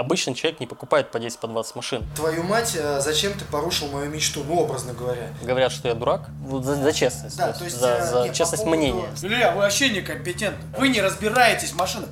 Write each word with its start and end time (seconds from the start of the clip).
обычный 0.00 0.34
человек 0.34 0.60
не 0.60 0.66
покупает 0.66 1.10
по 1.10 1.18
10, 1.20 1.38
по 1.38 1.46
20 1.46 1.76
машин. 1.76 2.04
Твою 2.16 2.42
мать, 2.42 2.74
э, 2.74 3.00
зачем 3.00 3.32
ты 3.34 3.44
порушил 3.44 3.88
мою 3.88 4.10
мечту, 4.10 4.42
ну, 4.44 4.58
образно 4.60 4.92
говоря? 4.94 5.28
Говорят, 5.42 5.72
что 5.72 5.88
я 5.88 5.94
дурак. 5.94 6.28
Вот 6.42 6.64
за, 6.64 6.74
за 6.76 6.92
честность. 6.92 7.36
Да, 7.36 7.52
то 7.52 7.58
то 7.58 7.64
есть 7.64 7.76
за, 7.76 7.88
э, 7.98 8.06
за 8.06 8.22
не, 8.22 8.28
по 8.28 8.34
честность 8.34 8.64
поводу- 8.64 8.78
мнения. 8.78 9.08
Илья, 9.22 9.52
вы 9.52 9.58
вообще 9.58 9.90
некомпетентны. 9.90 10.76
Вы 10.78 10.88
не 10.88 11.00
разбираетесь 11.00 11.70
в 11.70 11.76
машинах. 11.76 12.08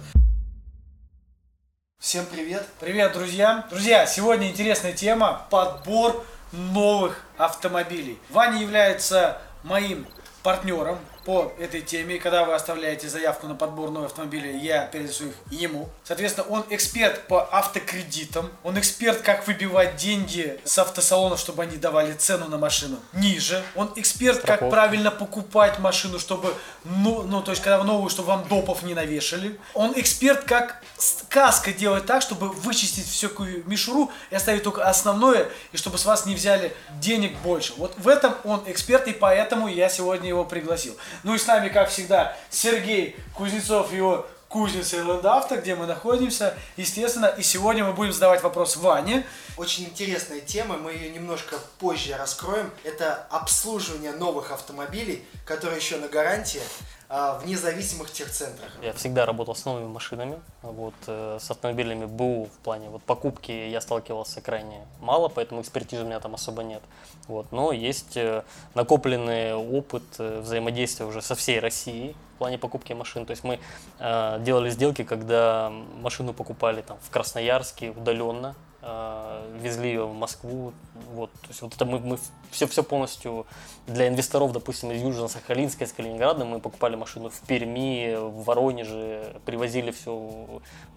Всем 1.99 2.27
привет. 2.27 2.65
Привет, 2.79 3.13
друзья. 3.13 3.67
Друзья, 3.71 4.07
сегодня 4.07 4.49
интересная 4.49 4.93
тема– 4.93 5.47
подбор 5.51 6.25
новых 6.53 7.21
автомобилей. 7.37 8.19
Ваня 8.31 8.61
является 8.61 9.41
моим 9.65 10.07
партнером 10.43 10.99
по 11.29 11.53
этой 11.59 11.83
теме. 11.83 12.17
И 12.17 12.19
Когда 12.19 12.47
вы 12.47 12.55
оставляете 12.55 13.07
заявку 13.07 13.49
на 13.49 13.55
подбор 13.55 13.91
нового 13.91 14.07
автомобиля, 14.07 14.51
я 14.51 14.87
передаю 14.87 15.29
их 15.29 15.35
ему. 15.51 15.91
Соответственно, 16.03 16.47
он 16.49 16.65
эксперт 16.71 17.27
по 17.27 17.47
автокредитам. 17.53 18.51
Он 18.63 18.79
эксперт, 18.79 19.21
как 19.21 19.47
выбивать 19.47 19.97
деньги 19.97 20.59
с 20.65 20.79
автосалонов, 20.79 21.39
чтобы 21.39 21.65
они 21.65 21.77
давали 21.77 22.15
цену 22.15 22.49
на 22.49 22.57
машину 22.57 22.97
ниже. 23.13 23.63
Он 23.75 23.93
эксперт, 23.97 24.39
как 24.39 24.57
Страховка. 24.57 24.71
правильно 24.71 25.11
покупать 25.11 25.79
машину, 25.81 26.19
чтобы, 26.19 26.55
ну, 26.85 27.23
ну, 27.25 27.43
то 27.43 27.51
есть, 27.51 27.63
когда 27.63 27.85
новую, 27.85 28.09
чтобы 28.09 28.29
вам 28.29 28.49
допов 28.49 28.83
не 28.83 28.95
навешали. 28.95 29.61
Он 29.75 29.93
эксперт, 29.97 30.45
как 30.45 30.83
каска 31.29 31.75
делать 31.75 32.07
так, 32.07 32.23
чтобы 32.23 32.49
вычистить 32.49 33.07
всякую 33.07 33.65
мишуру 33.67 34.11
и 34.31 34.35
оставить 34.35 34.63
только 34.63 34.89
основное, 34.89 35.51
и 35.73 35.77
чтобы 35.77 35.99
с 35.99 36.07
вас 36.07 36.25
не 36.25 36.35
взяли 36.35 36.75
денег 37.03 37.37
больше. 37.41 37.75
Вот 37.77 37.93
в 37.99 38.09
этом 38.09 38.35
он 38.45 38.63
эксперт, 38.65 39.07
и 39.09 39.13
поэтому 39.13 39.69
я 39.69 39.91
сегодня 39.91 40.29
его 40.29 40.47
пригласил. 40.47 40.97
Ну 41.25 41.35
и 41.35 41.39
с 41.39 41.47
нами, 41.47 41.69
как 41.69 41.89
всегда, 41.89 42.37
Сергей 42.51 43.17
Кузнецов, 43.35 43.93
его 43.93 44.27
кузница 44.49 45.03
Авто, 45.25 45.57
где 45.57 45.75
мы 45.75 45.87
находимся, 45.87 46.55
естественно. 46.77 47.27
И 47.27 47.43
сегодня 47.43 47.85
мы 47.85 47.93
будем 47.93 48.13
задавать 48.13 48.43
вопрос 48.43 48.77
Ване. 48.77 49.27
Очень 49.57 49.85
интересная 49.85 50.41
тема, 50.41 50.77
мы 50.77 50.93
ее 50.93 51.11
немножко 51.11 51.59
позже 51.79 52.17
раскроем. 52.17 52.71
Это 52.85 53.27
обслуживание 53.31 54.13
новых 54.13 54.51
автомобилей, 54.51 55.25
которые 55.45 55.79
еще 55.79 55.97
на 55.97 56.09
гарантии 56.09 56.63
в 57.09 57.43
независимых 57.47 58.11
техцентрах. 58.11 58.71
Я 58.83 58.93
всегда 58.93 59.25
работал 59.25 59.55
с 59.55 59.65
новыми 59.65 59.87
машинами. 59.87 60.41
Вот, 60.61 60.95
э, 61.07 61.39
с 61.41 61.51
автомобилями 61.51 62.05
БУ 62.05 62.47
в 62.47 62.59
плане 62.63 62.91
вот, 62.91 63.03
покупки 63.03 63.51
я 63.51 63.81
сталкивался 63.81 64.43
крайне 64.43 64.87
мало, 65.01 65.29
поэтому 65.29 65.63
экспертизы 65.63 66.03
у 66.03 66.07
меня 66.07 66.21
там 66.21 66.35
особо 66.35 66.63
нет. 66.63 66.83
Вот, 67.27 67.51
но 67.51 67.73
есть 67.73 68.17
э, 68.17 68.43
накопленный 68.75 69.55
опыт 69.55 70.03
э, 70.19 70.41
взаимодействия 70.41 71.07
уже 71.07 71.23
со 71.23 71.35
всей 71.35 71.61
Россией 71.61 72.15
в 72.35 72.39
плане 72.39 72.59
покупки 72.59 72.93
машин. 72.93 73.25
То 73.25 73.31
есть 73.31 73.43
мы 73.43 73.59
э, 73.99 74.39
делали 74.41 74.69
сделки, 74.69 75.03
когда 75.03 75.73
машину 76.01 76.35
покупали 76.35 76.83
там, 76.83 76.99
в 77.03 77.11
Красноярске 77.11 77.91
удаленно, 77.91 78.55
э, 78.83 79.18
везли 79.59 79.89
ее 79.89 80.07
в 80.07 80.15
Москву. 80.15 80.73
Вот, 81.13 81.33
то 81.33 81.49
есть 81.49 81.63
вот 81.63 81.75
это 81.75 81.85
мы, 81.85 81.99
мы 82.01 82.19
все, 82.51 82.67
все 82.67 82.83
полностью 82.83 83.47
для 83.87 84.09
инвесторов, 84.09 84.53
допустим, 84.53 84.91
из 84.93 85.03
Южно-Сахалинска, 85.03 85.85
из 85.85 85.93
Калининграда, 85.93 86.45
мы 86.45 86.61
покупали 86.61 86.97
машину 86.97 87.31
в 87.31 87.41
Перми, 87.47 88.17
в 88.17 88.45
Воронеже, 88.45 89.37
привозили 89.45 89.91
все 89.91 90.13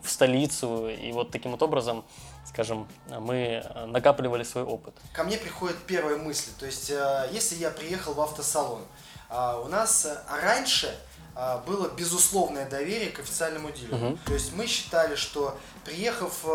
в 0.01 0.09
столицу. 0.09 0.89
И 0.89 1.11
вот 1.11 1.31
таким 1.31 1.51
вот 1.51 1.61
образом, 1.61 2.03
скажем, 2.45 2.87
мы 3.07 3.63
накапливали 3.87 4.43
свой 4.43 4.63
опыт. 4.63 4.93
Ко 5.13 5.23
мне 5.23 5.37
приходят 5.37 5.77
первые 5.87 6.17
мысли. 6.17 6.51
То 6.59 6.65
есть, 6.65 6.89
э, 6.89 7.29
если 7.31 7.55
я 7.55 7.69
приехал 7.69 8.13
в 8.13 8.21
автосалон, 8.21 8.81
а, 9.29 9.59
у 9.59 9.67
нас 9.67 10.05
э, 10.05 10.17
раньше 10.41 10.93
было 11.65 11.87
безусловное 11.87 12.69
доверие 12.69 13.09
к 13.09 13.19
официальному 13.19 13.71
дилеру. 13.71 13.95
Мгм. 13.95 14.17
То 14.25 14.33
есть 14.33 14.53
мы 14.53 14.67
считали, 14.67 15.15
что 15.15 15.57
приехав 15.85 16.39
э, 16.43 16.47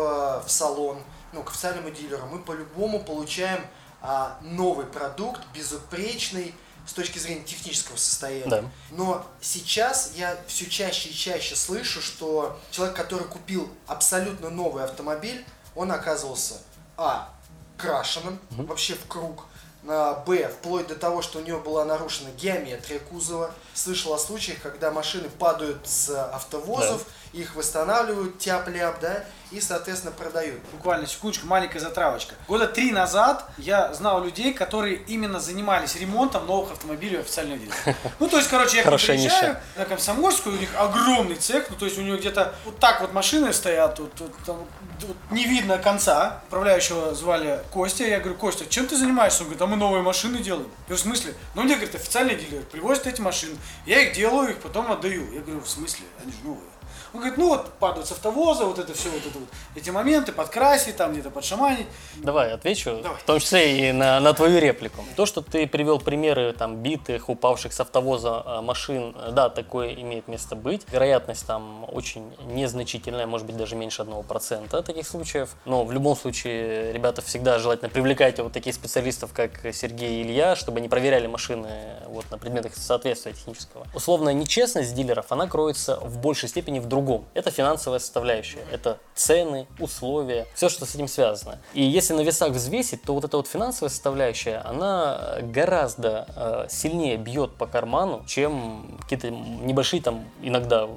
в 0.45 0.49
салон, 0.49 0.99
ну, 1.33 1.43
к 1.43 1.51
официальному 1.51 1.91
дилеру, 1.91 2.25
мы 2.27 2.39
по-любому 2.39 3.03
получаем 3.03 3.65
а, 4.01 4.37
новый 4.41 4.85
продукт, 4.85 5.41
безупречный 5.53 6.53
с 6.85 6.93
точки 6.93 7.19
зрения 7.19 7.43
технического 7.43 7.97
состояния. 7.97 8.49
Да. 8.49 8.63
Но 8.91 9.25
сейчас 9.41 10.13
я 10.15 10.37
все 10.47 10.69
чаще 10.69 11.09
и 11.09 11.13
чаще 11.13 11.55
слышу, 11.55 12.01
что 12.01 12.57
человек, 12.71 12.95
который 12.95 13.27
купил 13.27 13.69
абсолютно 13.87 14.49
новый 14.49 14.83
автомобиль, 14.83 15.45
он 15.75 15.91
оказывался 15.91 16.55
а 16.95 17.29
крашеным 17.77 18.39
вообще 18.49 18.95
в 18.95 19.05
круг, 19.07 19.45
б 19.83 20.49
вплоть 20.49 20.87
до 20.87 20.95
того, 20.95 21.21
что 21.21 21.39
у 21.39 21.41
него 21.43 21.59
была 21.59 21.85
нарушена 21.85 22.29
геометрия 22.31 22.99
кузова. 22.99 23.51
Слышал 23.73 24.13
о 24.13 24.17
случаях, 24.17 24.61
когда 24.61 24.91
машины 24.91 25.29
падают 25.29 25.87
с 25.87 26.09
автовозов, 26.09 27.05
их 27.33 27.55
восстанавливают 27.55 28.39
тяп-ляп, 28.39 28.99
да, 28.99 29.23
и, 29.51 29.61
соответственно, 29.61 30.11
продают. 30.11 30.59
Буквально 30.73 31.07
секундочку, 31.07 31.47
маленькая 31.47 31.79
затравочка. 31.79 32.35
Года 32.47 32.67
три 32.67 32.91
назад 32.91 33.49
я 33.57 33.93
знал 33.93 34.23
людей, 34.23 34.53
которые 34.53 34.97
именно 35.07 35.39
занимались 35.39 35.95
ремонтом 35.95 36.45
новых 36.45 36.73
автомобилей 36.73 37.17
у 37.17 37.21
официального 37.21 37.59
дилера. 37.59 37.75
Ну, 38.19 38.27
то 38.27 38.37
есть, 38.37 38.49
короче, 38.49 38.77
я 38.77 38.83
приезжаю 38.83 39.57
на 39.75 39.85
Комсомольскую, 39.85 40.55
у 40.55 40.59
них 40.59 40.69
огромный 40.75 41.35
цех, 41.35 41.69
ну, 41.69 41.75
то 41.75 41.85
есть, 41.85 41.97
у 41.97 42.01
него 42.01 42.17
где-то 42.17 42.53
вот 42.65 42.79
так 42.79 43.01
вот 43.01 43.13
машины 43.13 43.53
стоят, 43.53 43.99
вот, 43.99 44.11
вот 44.19 44.31
там, 44.45 44.57
вот 45.01 45.15
не 45.31 45.45
видно 45.45 45.77
конца. 45.77 46.41
Управляющего 46.47 47.13
звали 47.13 47.61
Костя, 47.71 48.05
я 48.05 48.19
говорю, 48.19 48.37
Костя, 48.37 48.65
чем 48.65 48.87
ты 48.87 48.97
занимаешься? 48.97 49.43
Он 49.43 49.45
говорит, 49.45 49.61
а 49.61 49.67
мы 49.67 49.75
новые 49.77 50.03
машины 50.03 50.39
делаем. 50.39 50.67
Я 50.67 50.87
говорю, 50.87 50.97
в 50.97 50.99
смысле? 50.99 51.33
Ну, 51.55 51.63
мне, 51.63 51.75
говорит, 51.75 51.95
официальный 51.95 52.35
дилер 52.35 52.63
привозит 52.63 53.07
эти 53.07 53.21
машины, 53.21 53.55
я 53.85 54.01
их 54.01 54.13
делаю, 54.13 54.49
их 54.49 54.57
потом 54.59 54.91
отдаю. 54.91 55.31
Я 55.31 55.41
говорю, 55.41 55.61
в 55.61 55.69
смысле? 55.69 56.05
Они 56.21 56.31
же 56.31 56.37
новые. 56.43 56.76
Он 57.13 57.19
говорит, 57.19 57.37
ну 57.37 57.49
вот 57.49 57.73
падают 57.73 58.07
с 58.07 58.11
автовоза, 58.11 58.65
вот 58.65 58.79
это 58.79 58.93
все, 58.93 59.09
вот 59.09 59.25
это 59.25 59.39
вот, 59.39 59.47
эти 59.75 59.89
моменты, 59.89 60.31
подкрасить, 60.31 60.97
там 60.97 61.13
где-то 61.13 61.29
подшаманить. 61.29 61.87
Давай 62.17 62.51
отвечу, 62.51 62.99
Давай. 63.01 63.17
в 63.17 63.23
том 63.23 63.39
числе 63.39 63.89
и 63.89 63.91
на, 63.91 64.19
на 64.19 64.33
твою 64.33 64.59
реплику. 64.59 65.03
То, 65.15 65.25
что 65.25 65.41
ты 65.41 65.65
привел 65.67 65.99
примеры 65.99 66.53
там 66.53 66.77
битых, 66.77 67.29
упавших 67.29 67.73
с 67.73 67.79
автовоза 67.79 68.43
э, 68.45 68.61
машин, 68.61 69.15
да, 69.31 69.49
такое 69.49 69.93
имеет 69.93 70.27
место 70.27 70.55
быть. 70.55 70.85
Вероятность 70.91 71.45
там 71.47 71.85
очень 71.91 72.35
незначительная, 72.45 73.25
может 73.25 73.47
быть 73.47 73.57
даже 73.57 73.75
меньше 73.75 74.01
1% 74.01 74.83
таких 74.83 75.07
случаев. 75.07 75.55
Но 75.65 75.85
в 75.85 75.91
любом 75.91 76.15
случае, 76.15 76.91
ребята, 76.93 77.21
всегда 77.21 77.59
желательно 77.59 77.89
привлекайте 77.89 78.43
вот 78.43 78.51
таких 78.51 78.75
специалистов, 78.75 79.31
как 79.33 79.73
Сергей 79.73 80.21
и 80.21 80.23
Илья, 80.23 80.55
чтобы 80.55 80.79
они 80.79 80.89
проверяли 80.89 81.27
машины 81.27 81.69
вот, 82.07 82.29
на 82.31 82.37
предмет 82.37 82.65
их 82.65 82.75
соответствия 82.75 83.33
технического. 83.33 83.87
Условная 83.93 84.33
нечестность 84.33 84.93
дилеров, 84.93 85.31
она 85.31 85.47
кроется 85.47 85.97
в 86.01 86.19
большей 86.19 86.49
степени 86.49 86.79
в 86.79 86.85
другом. 86.85 86.96
Это 87.33 87.51
финансовая 87.51 87.99
составляющая, 87.99 88.65
это 88.71 88.97
цены, 89.15 89.67
условия, 89.79 90.45
все, 90.55 90.69
что 90.69 90.85
с 90.85 90.95
этим 90.95 91.07
связано. 91.07 91.59
И 91.73 91.83
если 91.83 92.13
на 92.13 92.21
весах 92.21 92.51
взвесить, 92.51 93.03
то 93.03 93.13
вот 93.13 93.23
эта 93.23 93.37
вот 93.37 93.47
финансовая 93.47 93.89
составляющая, 93.89 94.57
она 94.65 95.37
гораздо 95.41 96.27
э, 96.35 96.67
сильнее 96.69 97.17
бьет 97.17 97.55
по 97.55 97.67
карману, 97.67 98.23
чем 98.27 98.97
какие-то 99.01 99.29
небольшие 99.29 100.01
там 100.01 100.25
иногда 100.41 100.87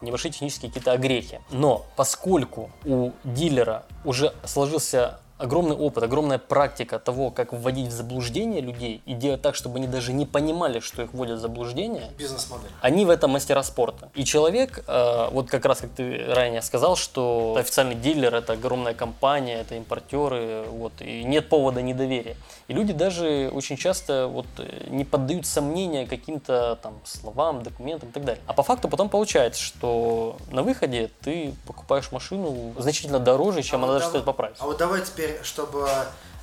небольшие 0.00 0.32
технические 0.32 0.70
какие-то 0.70 0.92
огрехи. 0.92 1.40
Но 1.50 1.84
поскольку 1.96 2.70
у 2.84 3.10
дилера 3.24 3.84
уже 4.04 4.32
сложился 4.44 5.20
огромный 5.40 5.76
опыт, 5.76 6.04
огромная 6.04 6.38
практика 6.38 6.98
того, 6.98 7.30
как 7.30 7.52
вводить 7.52 7.88
в 7.88 7.92
заблуждение 7.92 8.60
людей 8.60 9.02
и 9.06 9.14
делать 9.14 9.42
так, 9.42 9.54
чтобы 9.54 9.78
они 9.78 9.86
даже 9.86 10.12
не 10.12 10.26
понимали, 10.26 10.80
что 10.80 11.02
их 11.02 11.12
вводят 11.12 11.38
в 11.38 11.40
заблуждение, 11.40 12.10
Бизнес-модель. 12.18 12.70
они 12.80 13.04
в 13.04 13.10
этом 13.10 13.30
мастера 13.30 13.62
спорта. 13.62 14.10
И 14.14 14.24
человек, 14.24 14.84
э, 14.86 15.28
вот 15.30 15.48
как 15.50 15.64
раз 15.64 15.78
как 15.78 15.90
ты 15.90 16.24
ранее 16.28 16.62
сказал, 16.62 16.96
что 16.96 17.56
официальный 17.58 17.94
дилер 17.94 18.34
это 18.34 18.52
огромная 18.52 18.94
компания, 18.94 19.60
это 19.60 19.76
импортеры, 19.76 20.64
вот, 20.68 20.92
и 21.00 21.24
нет 21.24 21.48
повода 21.48 21.82
недоверия. 21.82 22.36
И 22.68 22.72
люди 22.74 22.92
даже 22.92 23.50
очень 23.52 23.76
часто 23.76 24.26
вот 24.26 24.46
не 24.88 25.04
поддают 25.04 25.46
сомнения 25.46 26.06
каким-то 26.06 26.78
там 26.82 27.00
словам, 27.04 27.62
документам 27.62 28.10
и 28.10 28.12
так 28.12 28.24
далее. 28.24 28.42
А 28.46 28.52
по 28.52 28.62
факту 28.62 28.88
потом 28.88 29.08
получается, 29.08 29.60
что 29.62 30.36
на 30.50 30.62
выходе 30.62 31.10
ты 31.22 31.54
покупаешь 31.66 32.12
машину 32.12 32.72
значительно 32.78 33.18
дороже, 33.18 33.62
чем 33.62 33.80
А 33.80 33.84
она 33.84 33.92
вот 33.94 33.98
даже 33.98 34.10
стоит 34.10 34.24
по 34.24 34.32
прайсу. 34.32 34.56
А 34.60 34.66
вот 34.66 34.78
давай 34.78 35.02
теперь, 35.02 35.29
чтобы 35.42 35.88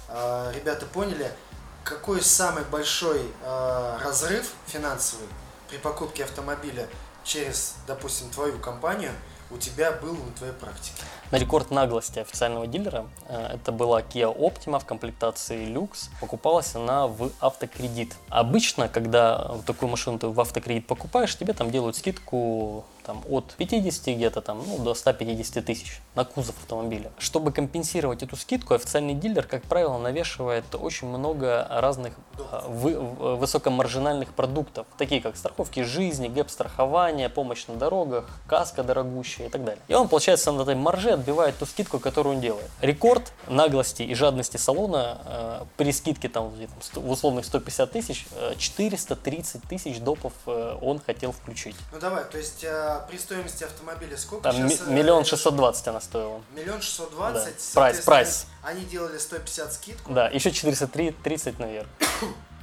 э, 0.09 0.51
ребята 0.55 0.85
поняли, 0.85 1.31
какой 1.83 2.21
самый 2.21 2.63
большой 2.65 3.21
э, 3.43 3.97
разрыв 4.03 4.51
финансовый 4.67 5.27
при 5.69 5.77
покупке 5.77 6.23
автомобиля 6.23 6.87
через, 7.23 7.75
допустим, 7.87 8.29
твою 8.29 8.57
компанию 8.59 9.11
у 9.49 9.57
тебя 9.57 9.91
был 9.91 10.13
на 10.13 10.31
твоей 10.37 10.53
практике. 10.53 11.01
На 11.31 11.37
рекорд 11.37 11.71
наглости 11.71 12.19
официального 12.19 12.67
дилера 12.67 13.05
э, 13.27 13.55
это 13.55 13.71
была 13.71 14.01
Kia 14.01 14.35
Optima 14.35 14.79
в 14.79 14.85
комплектации 14.85 15.67
Lux. 15.67 16.09
Покупалась 16.19 16.75
она 16.75 17.07
в 17.07 17.31
автокредит. 17.39 18.15
Обычно, 18.29 18.89
когда 18.89 19.57
такую 19.65 19.89
машину 19.89 20.19
ты 20.19 20.27
в 20.27 20.39
автокредит 20.39 20.87
покупаешь, 20.87 21.37
тебе 21.37 21.53
там 21.53 21.71
делают 21.71 21.95
скидку 21.95 22.85
там, 23.07 23.23
от 23.29 23.53
50 23.57 24.15
где-то 24.15 24.41
там, 24.41 24.61
ну, 24.67 24.77
до 24.79 24.93
150 24.93 25.65
тысяч 25.65 26.01
на 26.13 26.25
кузов 26.25 26.55
автомобиля. 26.61 27.09
Чтобы 27.17 27.51
компенсировать 27.53 28.21
эту 28.21 28.35
скидку, 28.35 28.73
официальный 28.73 29.13
дилер, 29.13 29.47
как 29.47 29.63
правило, 29.63 29.97
навешивает 29.97 30.65
очень 30.75 31.07
много 31.07 31.65
разных 31.69 32.13
э, 32.37 32.59
вы- 32.67 32.99
высокомаржинальных 33.37 34.33
продуктов, 34.33 34.85
такие 34.97 35.21
как 35.21 35.37
страховки 35.37 35.83
жизни, 35.83 36.27
гэп-страхование, 36.27 37.29
помощь 37.29 37.65
на 37.67 37.75
дорогах, 37.75 38.29
каска 38.45 38.83
дорогущая 38.83 39.47
и 39.47 39.49
так 39.49 39.63
далее. 39.63 39.81
И 39.87 39.93
он, 39.93 40.09
получается, 40.09 40.51
на 40.51 40.63
этой 40.63 40.75
марже 40.75 41.11
отбивает 41.11 41.57
ту 41.57 41.65
скидку, 41.65 41.99
которую 41.99 42.35
он 42.35 42.41
делает. 42.41 42.69
Рекорд 42.81 43.31
наглости 43.47 44.03
и 44.03 44.13
жадности 44.13 44.57
салона 44.57 45.21
э, 45.25 45.65
при 45.77 45.93
скидке 45.93 46.27
там, 46.27 46.51
в 46.93 47.09
условных 47.09 47.45
150 47.45 47.89
тысяч, 47.89 48.27
э, 48.35 48.55
430 48.57 49.63
тысяч 49.63 49.99
допов 49.99 50.33
э, 50.45 50.77
он 50.81 50.99
хотел 50.99 51.31
включить. 51.31 51.75
Ну 51.93 51.99
давай, 51.99 52.25
то 52.25 52.37
есть 52.37 52.65
э, 52.65 52.96
при 52.99 53.17
стоимости 53.17 53.63
автомобиля 53.63 54.17
сколько 54.17 54.43
Там 54.43 54.55
сейчас? 54.69 54.87
э, 54.87 54.91
миллион 54.91 55.25
шестьсот 55.25 55.55
двадцать 55.55 55.87
она 55.87 56.01
стоила. 56.01 56.41
Миллион 56.55 56.81
шестьсот 56.81 57.11
двадцать. 57.11 57.73
Прайс, 57.73 57.99
прайс. 58.01 58.45
Они 58.63 58.83
делали 58.85 59.17
150 59.17 59.73
скидку. 59.73 60.11
Да, 60.13 60.27
еще 60.27 60.51
430 60.51 61.59
наверх. 61.59 61.87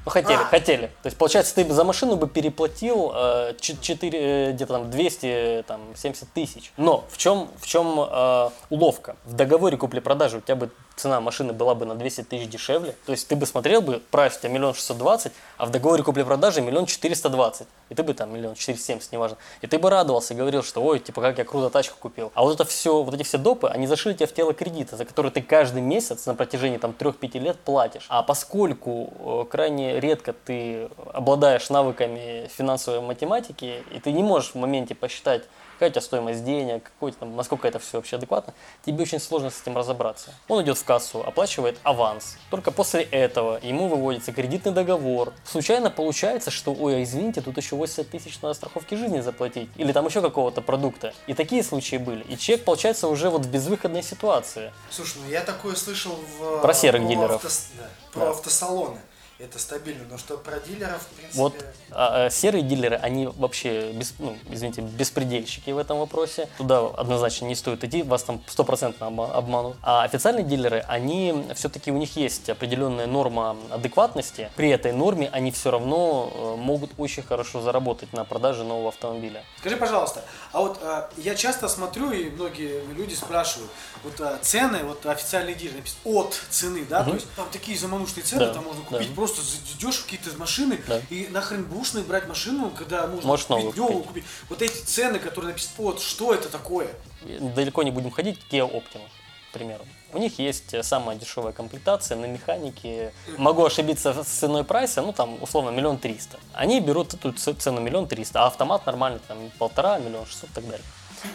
Ну, 0.06 0.10
хотели, 0.10 0.34
А. 0.34 0.44
хотели. 0.44 0.88
То 1.02 1.06
есть, 1.06 1.16
получается, 1.16 1.54
ты 1.54 1.64
бы 1.64 1.72
за 1.72 1.82
машину 1.82 2.16
бы 2.16 2.28
переплатил 2.28 3.10
э, 3.14 3.54
4, 3.58 4.48
э, 4.48 4.52
где-то 4.52 4.72
там 4.75 4.90
270 4.90 6.28
тысяч. 6.34 6.72
Но 6.76 7.06
в 7.10 7.16
чем, 7.16 7.50
в 7.58 7.66
чем 7.66 7.98
э, 8.00 8.50
уловка? 8.69 9.16
В 9.25 9.32
договоре 9.32 9.78
купли-продажи 9.78 10.38
у 10.38 10.40
тебя 10.42 10.56
бы 10.56 10.70
цена 10.96 11.20
машины 11.20 11.52
была 11.52 11.75
бы 11.75 11.87
на 11.87 11.94
200 11.94 12.23
тысяч 12.23 12.49
дешевле. 12.49 12.94
То 13.06 13.12
есть 13.12 13.29
ты 13.29 13.37
бы 13.37 13.46
смотрел 13.46 13.82
бы, 13.82 14.02
прайс 14.11 14.37
у 14.37 14.41
тебя 14.41 14.50
миллион 14.50 14.75
шестьсот 14.75 14.99
двадцать, 14.99 15.32
а 15.56 15.67
в 15.67 15.70
договоре 15.70 16.02
купли-продажи 16.02 16.61
миллион 16.61 16.87
четыреста 16.87 17.29
двадцать. 17.29 17.67
И 17.88 17.94
ты 17.94 18.02
бы 18.02 18.14
там 18.14 18.32
миллион 18.32 18.55
четыреста 18.55 18.87
семьдесят, 18.87 19.12
неважно. 19.12 19.37
И 19.61 19.67
ты 19.67 19.79
бы 19.79 19.91
радовался 19.91 20.35
говорил, 20.35 20.62
что 20.62 20.82
ой, 20.82 20.99
типа 20.99 21.20
как 21.20 21.38
я 21.38 21.44
круто 21.44 21.70
тачку 21.70 21.96
купил. 21.99 22.32
А 22.35 22.43
вот 22.43 22.55
это 22.55 22.64
все, 22.64 23.02
вот 23.02 23.14
эти 23.14 23.23
все 23.23 23.38
допы, 23.38 23.69
они 23.69 23.87
зашили 23.87 24.14
тебя 24.14 24.26
в 24.26 24.32
тело 24.32 24.55
кредита, 24.55 24.96
за 24.96 25.05
который 25.05 25.31
ты 25.31 25.43
каждый 25.43 25.82
месяц 25.82 26.26
на 26.26 26.35
протяжении 26.35 26.79
там 26.79 26.94
3-5 26.99 27.38
лет 27.38 27.58
платишь. 27.61 28.06
А 28.08 28.23
поскольку 28.23 29.12
э, 29.19 29.50
крайне 29.50 30.00
редко 30.00 30.32
ты 30.32 30.88
обладаешь 31.12 31.70
навыками 31.70 32.49
финансовой 32.56 33.00
математики, 33.00 33.82
и 33.90 34.00
ты 34.00 34.12
не 34.12 34.23
можешь 34.23 34.52
в 34.52 34.55
моменте 34.56 34.94
посчитать, 34.94 35.44
какая 35.75 35.91
у 35.91 35.93
тебя 35.93 36.00
стоимость 36.00 36.44
денег, 36.44 36.85
какой 36.85 37.12
там, 37.12 37.37
насколько 37.37 37.69
это 37.69 37.79
все 37.79 37.99
вообще 37.99 38.17
адекватно, 38.17 38.55
тебе 38.85 39.03
очень 39.03 39.21
сложно 39.21 39.50
с 39.50 39.61
этим 39.61 39.76
разобраться. 39.76 40.32
Он 40.49 40.62
идет 40.62 40.79
в 40.79 40.85
кассу, 40.85 41.23
оплачивает 41.25 41.79
аванс. 41.82 42.37
Только 42.50 42.71
после 42.71 43.03
этого 43.03 43.59
ему 43.62 43.88
выводится 43.88 44.32
кредитный 44.32 44.73
договор. 44.73 45.32
Случайно 45.44 45.91
получается, 45.91 46.50
что, 46.50 46.73
ой, 46.73 46.97
а 46.97 47.03
извините, 47.03 47.41
тут 47.41 47.56
еще 47.56 47.76
80 47.76 48.11
тысяч 48.11 48.41
на 48.41 48.55
страховке 48.55 48.97
жизни 48.97 49.21
заплатить. 49.21 49.69
Или 49.76 49.93
там 49.93 50.06
еще 50.06 50.21
какого-то 50.23 50.61
продукта. 50.62 51.12
И 51.26 51.35
такие 51.35 51.62
случаи 51.62 51.97
были. 51.97 52.23
И 52.25 52.37
человек, 52.38 52.65
получается, 52.65 53.09
уже 53.09 53.31
вот 53.31 53.43
в 53.47 53.50
безвыходной 53.50 54.03
ситуации. 54.03 54.73
Слушай, 54.91 55.19
ну 55.25 55.31
я 55.31 55.41
такое 55.43 55.75
слышал 55.75 56.12
в... 56.38 56.61
Про 56.62 56.75
серых 56.75 57.06
дилеров. 57.06 57.44
автос- 57.44 57.69
да, 57.76 57.88
про 58.12 58.21
Да. 58.21 58.31
автосалоны. 58.31 58.99
Это 59.40 59.58
стабильно, 59.58 60.04
но 60.08 60.16
что 60.16 60.36
про 60.36 60.60
дилеров, 60.60 61.02
в 61.02 61.06
принципе... 61.08 61.38
Вот 61.40 61.54
а, 61.90 62.26
а, 62.26 62.31
серые 62.31 62.62
дилеры, 62.62 62.94
они 62.96 63.26
вообще, 63.26 63.90
без, 63.90 64.14
ну, 64.20 64.38
извините, 64.48 64.81
беспредельщики 64.82 65.70
в 65.70 65.78
этом 65.78 65.98
вопросе. 65.98 66.48
Туда 66.56 66.86
однозначно 66.86 67.46
не 67.46 67.56
стоит 67.56 67.82
идти, 67.82 68.04
вас 68.04 68.22
там 68.22 68.40
стопроцентно 68.46 69.06
обма- 69.06 69.32
обманут. 69.32 69.76
А 69.82 70.04
официальные 70.04 70.44
дилеры, 70.44 70.84
они 70.86 71.46
все-таки, 71.56 71.90
у 71.90 71.96
них 71.96 72.16
есть 72.16 72.48
определенная 72.48 73.08
норма 73.08 73.56
адекватности. 73.72 74.50
При 74.54 74.69
этой 74.69 74.92
норме 74.92 75.28
они 75.32 75.50
все 75.50 75.72
равно 75.72 76.30
э, 76.32 76.60
могут 76.60 76.92
очень 76.96 77.25
хорошо 77.25 77.60
заработать 77.60 78.12
на 78.12 78.25
продаже 78.25 78.62
нового 78.62 78.90
автомобиля. 78.90 79.42
Скажи, 79.58 79.76
пожалуйста, 79.76 80.22
а 80.52 80.60
вот 80.60 80.78
а, 80.82 81.10
я 81.16 81.34
часто 81.34 81.69
смотрю, 81.69 82.12
и 82.12 82.30
многие 82.30 82.84
люди 82.94 83.14
спрашивают, 83.14 83.70
вот 84.04 84.20
а, 84.20 84.38
цены, 84.42 84.84
вот 84.84 85.04
официальный 85.06 85.54
дилер 85.54 85.75
написано 85.75 86.00
от 86.04 86.40
цены, 86.50 86.84
да, 86.88 87.02
то 87.02 87.14
есть 87.14 87.26
там 87.34 87.48
такие 87.50 87.76
заманушные 87.76 88.22
цены, 88.22 88.46
Да, 88.46 88.54
там 88.54 88.64
можно 88.64 88.82
да. 88.82 88.98
купить 88.98 89.10
просто 89.32 89.43
идешь 89.76 89.97
в 89.97 90.05
какие-то 90.05 90.37
машины 90.38 90.81
Да. 90.87 91.00
и 91.11 91.29
нахрен 91.29 91.65
бушный 91.65 92.03
брать 92.03 92.29
машину, 92.29 92.71
когда 92.71 93.06
можно 93.06 93.26
Можешь 93.29 93.47
купить 93.47 93.76
новую 93.76 93.99
купить. 94.03 94.06
купить. 94.06 94.25
Вот 94.49 94.62
эти 94.62 94.79
цены, 94.85 95.19
которые 95.19 95.50
написаны 95.53 95.88
от, 95.88 96.00
что 96.00 96.35
это 96.35 96.49
такое? 96.49 96.88
Далеко 97.23 97.82
не 97.82 97.91
будем 97.91 98.11
ходить, 98.11 98.38
Kia 98.50 98.71
Optima, 98.71 99.06
к 99.50 99.53
примеру. 99.55 99.85
У 100.12 100.19
них 100.19 100.38
есть 100.38 100.75
э, 100.75 100.82
самая 100.82 101.17
дешевая 101.17 101.53
комплектация 101.53 102.17
на 102.17 102.26
механике. 102.26 103.12
Могу 103.38 103.65
ошибиться 103.65 104.23
с 104.23 104.26
ценой 104.29 104.62
прайса, 104.62 105.03
ну 105.03 105.12
там 105.12 105.43
условно 105.43 105.71
миллион 105.71 105.99
триста. 105.99 106.38
Они 106.53 106.81
берут 106.81 107.15
эту 107.15 107.32
цену 107.32 107.81
миллион 107.81 108.06
триста, 108.06 108.44
а 108.44 108.47
автомат 108.47 108.87
нормальный 108.87 109.21
там 109.26 109.50
полтора, 109.59 109.99
миллион 109.99 110.26
шестьсот 110.26 110.50
и 110.50 110.53
так 110.53 110.65
далее. 110.65 110.85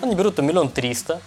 Они 0.02 0.16
берут 0.16 0.36
там 0.36 0.46
миллион 0.46 0.70
триста, 0.70 1.20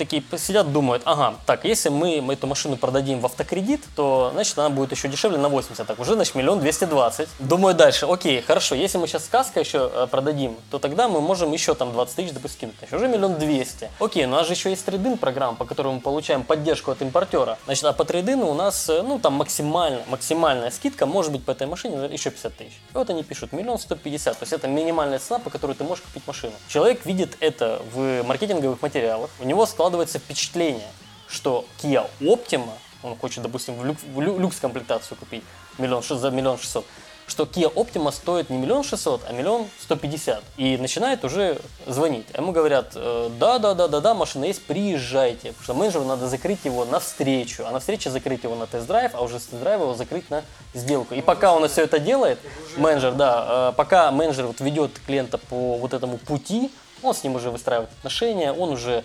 такие 0.00 0.22
сидят, 0.38 0.72
думают, 0.72 1.02
ага, 1.04 1.34
так, 1.44 1.64
если 1.64 1.90
мы 1.90 2.16
эту 2.32 2.46
машину 2.46 2.76
продадим 2.76 3.20
в 3.20 3.26
автокредит, 3.26 3.82
то, 3.94 4.30
значит, 4.32 4.58
она 4.58 4.70
будет 4.70 4.92
еще 4.92 5.08
дешевле 5.08 5.36
на 5.36 5.48
80, 5.48 5.86
так, 5.86 5.98
уже, 5.98 6.14
значит, 6.14 6.34
миллион 6.34 6.60
двести 6.60 6.84
двадцать. 6.84 7.28
Думаю 7.38 7.74
дальше, 7.74 8.06
окей, 8.06 8.40
хорошо, 8.40 8.74
если 8.74 8.96
мы 8.98 9.06
сейчас 9.06 9.26
сказка 9.26 9.60
еще 9.60 9.90
э, 9.92 10.06
продадим, 10.10 10.56
то 10.70 10.78
тогда 10.78 11.08
мы 11.08 11.20
можем 11.20 11.52
еще 11.52 11.74
там 11.74 11.92
20 11.92 12.16
тысяч, 12.16 12.32
допустим, 12.32 12.60
кинуть, 12.60 12.76
значит, 12.78 12.94
уже 12.94 13.08
миллион 13.08 13.38
двести. 13.38 13.90
Окей, 13.98 14.24
у 14.24 14.28
нас 14.28 14.46
же 14.46 14.54
еще 14.54 14.70
есть 14.70 14.84
трейдин 14.84 15.18
программа, 15.18 15.56
по 15.56 15.64
которой 15.64 15.94
мы 15.94 16.00
получаем 16.00 16.42
поддержку 16.44 16.90
от 16.90 17.02
импортера. 17.02 17.58
Значит, 17.66 17.84
а 17.84 17.92
по 17.92 18.04
трейдину 18.04 18.48
у 18.48 18.54
нас, 18.54 18.88
э, 18.88 19.02
ну, 19.02 19.18
там 19.18 19.34
максимально, 19.34 20.00
максимальная 20.08 20.70
скидка 20.70 21.06
может 21.06 21.32
быть 21.32 21.44
по 21.44 21.50
этой 21.50 21.66
машине 21.66 22.08
еще 22.10 22.30
50 22.30 22.56
тысяч. 22.56 22.72
И 22.72 22.94
вот 22.94 23.10
они 23.10 23.22
пишут, 23.22 23.52
миллион 23.52 23.78
сто 23.78 23.96
пятьдесят, 23.96 24.38
то 24.38 24.44
есть 24.44 24.52
это 24.52 24.66
минимальная 24.68 25.18
цена, 25.18 25.38
по 25.38 25.50
которой 25.50 25.74
ты 25.76 25.84
можешь 25.84 26.04
купить 26.04 26.26
машину. 26.26 26.52
Человек 26.68 27.04
видит 27.06 27.36
это 27.40 27.82
в 27.92 28.22
маркетинговых 28.22 28.80
материалах, 28.82 29.30
у 29.40 29.44
него 29.44 29.66
складывается 29.90 30.20
впечатление, 30.20 30.86
что 31.28 31.64
Kia 31.82 32.08
Optima, 32.20 32.70
он 33.02 33.16
хочет, 33.16 33.42
допустим, 33.42 33.74
в, 33.74 33.84
люк- 33.84 33.98
в 34.14 34.20
лю- 34.20 34.38
люкс-комплектацию 34.38 35.18
купить 35.18 35.42
миллион, 35.78 36.04
за 36.04 36.30
миллион 36.30 36.58
шестьсот, 36.58 36.84
что 37.26 37.42
Kia 37.42 37.72
Optima 37.74 38.12
стоит 38.12 38.50
не 38.50 38.58
миллион 38.58 38.84
шестьсот, 38.84 39.22
а 39.28 39.32
миллион 39.32 39.66
сто 39.80 39.96
пятьдесят. 39.96 40.44
И 40.56 40.76
начинает 40.76 41.24
уже 41.24 41.60
звонить. 41.88 42.26
Ему 42.36 42.52
говорят, 42.52 42.92
«Э, 42.94 43.30
да, 43.36 43.58
да, 43.58 43.74
да, 43.74 43.88
да, 43.88 43.98
да, 43.98 44.14
машина 44.14 44.44
есть, 44.44 44.64
приезжайте. 44.64 45.48
Потому 45.48 45.64
что 45.64 45.74
менеджеру 45.74 46.04
надо 46.04 46.28
закрыть 46.28 46.64
его 46.64 46.84
на 46.84 47.00
встречу, 47.00 47.64
а 47.66 47.72
на 47.72 47.80
встрече 47.80 48.10
закрыть 48.10 48.44
его 48.44 48.54
на 48.54 48.68
тест-драйв, 48.68 49.10
а 49.14 49.22
уже 49.22 49.40
с 49.40 49.46
тест-драйва 49.46 49.82
его 49.82 49.94
закрыть 49.94 50.30
на 50.30 50.44
сделку. 50.72 51.14
И 51.14 51.20
пока 51.20 51.52
он 51.52 51.68
все 51.68 51.82
это 51.82 51.98
делает, 51.98 52.38
менеджер, 52.76 53.14
да, 53.14 53.70
э, 53.70 53.76
пока 53.76 54.12
менеджер 54.12 54.46
вот 54.46 54.60
ведет 54.60 54.92
клиента 55.04 55.38
по 55.38 55.78
вот 55.78 55.94
этому 55.94 56.18
пути, 56.18 56.70
он 57.02 57.14
с 57.14 57.24
ним 57.24 57.36
уже 57.36 57.50
выстраивает 57.50 57.88
отношения, 57.98 58.52
он 58.52 58.70
уже 58.70 59.04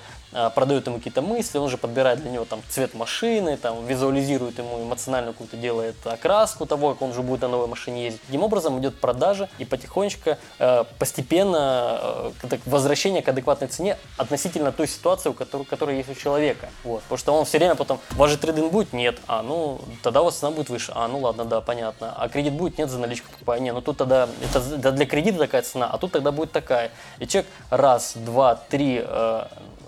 продает 0.53 0.87
ему 0.87 0.97
какие-то 0.97 1.21
мысли, 1.21 1.57
он 1.57 1.65
уже 1.65 1.77
подбирает 1.77 2.21
для 2.21 2.31
него 2.31 2.45
там 2.45 2.61
цвет 2.69 2.93
машины, 2.93 3.57
там 3.57 3.85
визуализирует 3.85 4.57
ему 4.57 4.83
эмоциональную 4.83 5.33
какую-то, 5.33 5.57
делает 5.57 5.95
окраску 6.05 6.65
того, 6.65 6.93
как 6.93 7.01
он 7.01 7.11
уже 7.11 7.21
будет 7.21 7.41
на 7.41 7.47
новой 7.47 7.67
машине 7.67 8.05
ездить. 8.05 8.21
Таким 8.25 8.43
образом 8.43 8.79
идет 8.79 8.99
продажа 8.99 9.49
и 9.57 9.65
потихонечку, 9.65 10.37
э, 10.59 10.83
постепенно 10.99 12.31
э, 12.41 12.57
возвращение 12.65 13.21
к 13.21 13.29
адекватной 13.29 13.67
цене 13.67 13.97
относительно 14.17 14.71
той 14.71 14.87
ситуации, 14.87 15.29
у 15.29 15.33
которой, 15.33 15.65
которая 15.65 15.97
есть 15.97 16.09
у 16.09 16.15
человека. 16.15 16.69
Вот. 16.83 17.01
Потому 17.03 17.17
что 17.17 17.33
он 17.33 17.45
все 17.45 17.57
время 17.57 17.75
потом, 17.75 17.99
у 18.17 18.27
же 18.27 18.37
трейдинг 18.37 18.71
будет? 18.71 18.93
Нет. 18.93 19.19
А, 19.27 19.41
ну, 19.41 19.79
тогда 20.03 20.21
у 20.21 20.25
вас 20.25 20.37
цена 20.37 20.51
будет 20.51 20.69
выше. 20.69 20.91
А, 20.95 21.07
ну 21.07 21.19
ладно, 21.19 21.45
да, 21.45 21.61
понятно. 21.61 22.13
А 22.17 22.29
кредит 22.29 22.53
будет? 22.53 22.77
Нет, 22.77 22.89
за 22.89 22.99
наличку 22.99 23.31
покупаю. 23.31 23.61
Не, 23.61 23.73
ну 23.73 23.81
тут 23.81 23.97
тогда, 23.97 24.27
это 24.41 24.91
для 24.91 25.05
кредита 25.05 25.37
такая 25.37 25.61
цена, 25.61 25.87
а 25.87 25.97
тут 25.97 26.11
тогда 26.11 26.31
будет 26.31 26.51
такая. 26.51 26.91
И 27.19 27.27
человек 27.27 27.49
раз, 27.69 28.13
два, 28.15 28.55
три, 28.55 29.01
э, 29.03 29.45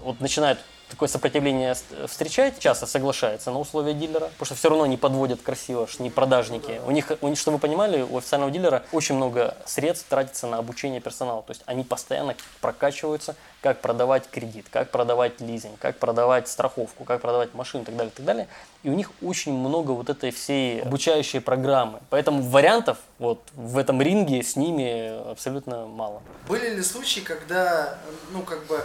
вот 0.08 0.22
начинает 0.22 0.58
такое 0.90 1.10
сопротивление 1.10 1.76
встречать, 2.08 2.60
часто 2.60 2.86
соглашается 2.86 3.52
на 3.52 3.60
условия 3.60 3.94
дилера, 3.94 4.30
потому 4.38 4.46
что 4.46 4.56
все 4.56 4.70
равно 4.70 4.86
не 4.86 4.96
подводят 4.96 5.42
красиво, 5.42 5.88
не 6.00 6.10
продажники. 6.10 6.80
У 6.86 6.92
них, 6.92 7.12
у 7.20 7.28
них, 7.28 7.38
чтобы 7.38 7.58
вы 7.58 7.62
понимали, 7.62 8.02
у 8.02 8.18
официального 8.18 8.52
дилера 8.52 8.84
очень 8.94 9.16
много 9.16 9.58
средств 9.66 10.08
тратится 10.08 10.48
на 10.48 10.58
обучение 10.58 11.02
персонала. 11.02 11.42
То 11.44 11.52
есть 11.52 11.62
они 11.66 11.84
постоянно 11.84 12.36
прокачиваются, 12.62 13.36
как 13.62 13.82
продавать 13.82 14.30
кредит, 14.30 14.68
как 14.72 14.90
продавать 14.92 15.42
лизинг, 15.42 15.78
как 15.80 15.98
продавать 15.98 16.48
страховку, 16.48 17.04
как 17.04 17.22
продавать 17.22 17.54
машину 17.54 17.84
и 17.84 17.86
так 17.86 17.98
далее, 17.98 18.12
и 18.14 18.16
так 18.16 18.26
далее. 18.26 18.48
И 18.84 18.90
у 18.90 18.94
них 18.94 19.12
очень 19.22 19.52
много 19.52 19.92
вот 19.92 20.10
этой 20.10 20.32
всей 20.32 20.82
обучающей 20.84 21.42
программы. 21.42 22.00
Поэтому 22.10 22.42
вариантов 22.44 22.98
вот 23.20 23.42
в 23.56 23.78
этом 23.78 24.02
ринге 24.02 24.42
с 24.42 24.56
ними 24.56 25.30
абсолютно 25.30 25.86
мало. 25.86 26.22
Были 26.48 26.76
ли 26.76 26.84
случаи, 26.84 27.20
когда, 27.20 27.98
ну, 28.32 28.44
как 28.44 28.66
бы, 28.68 28.82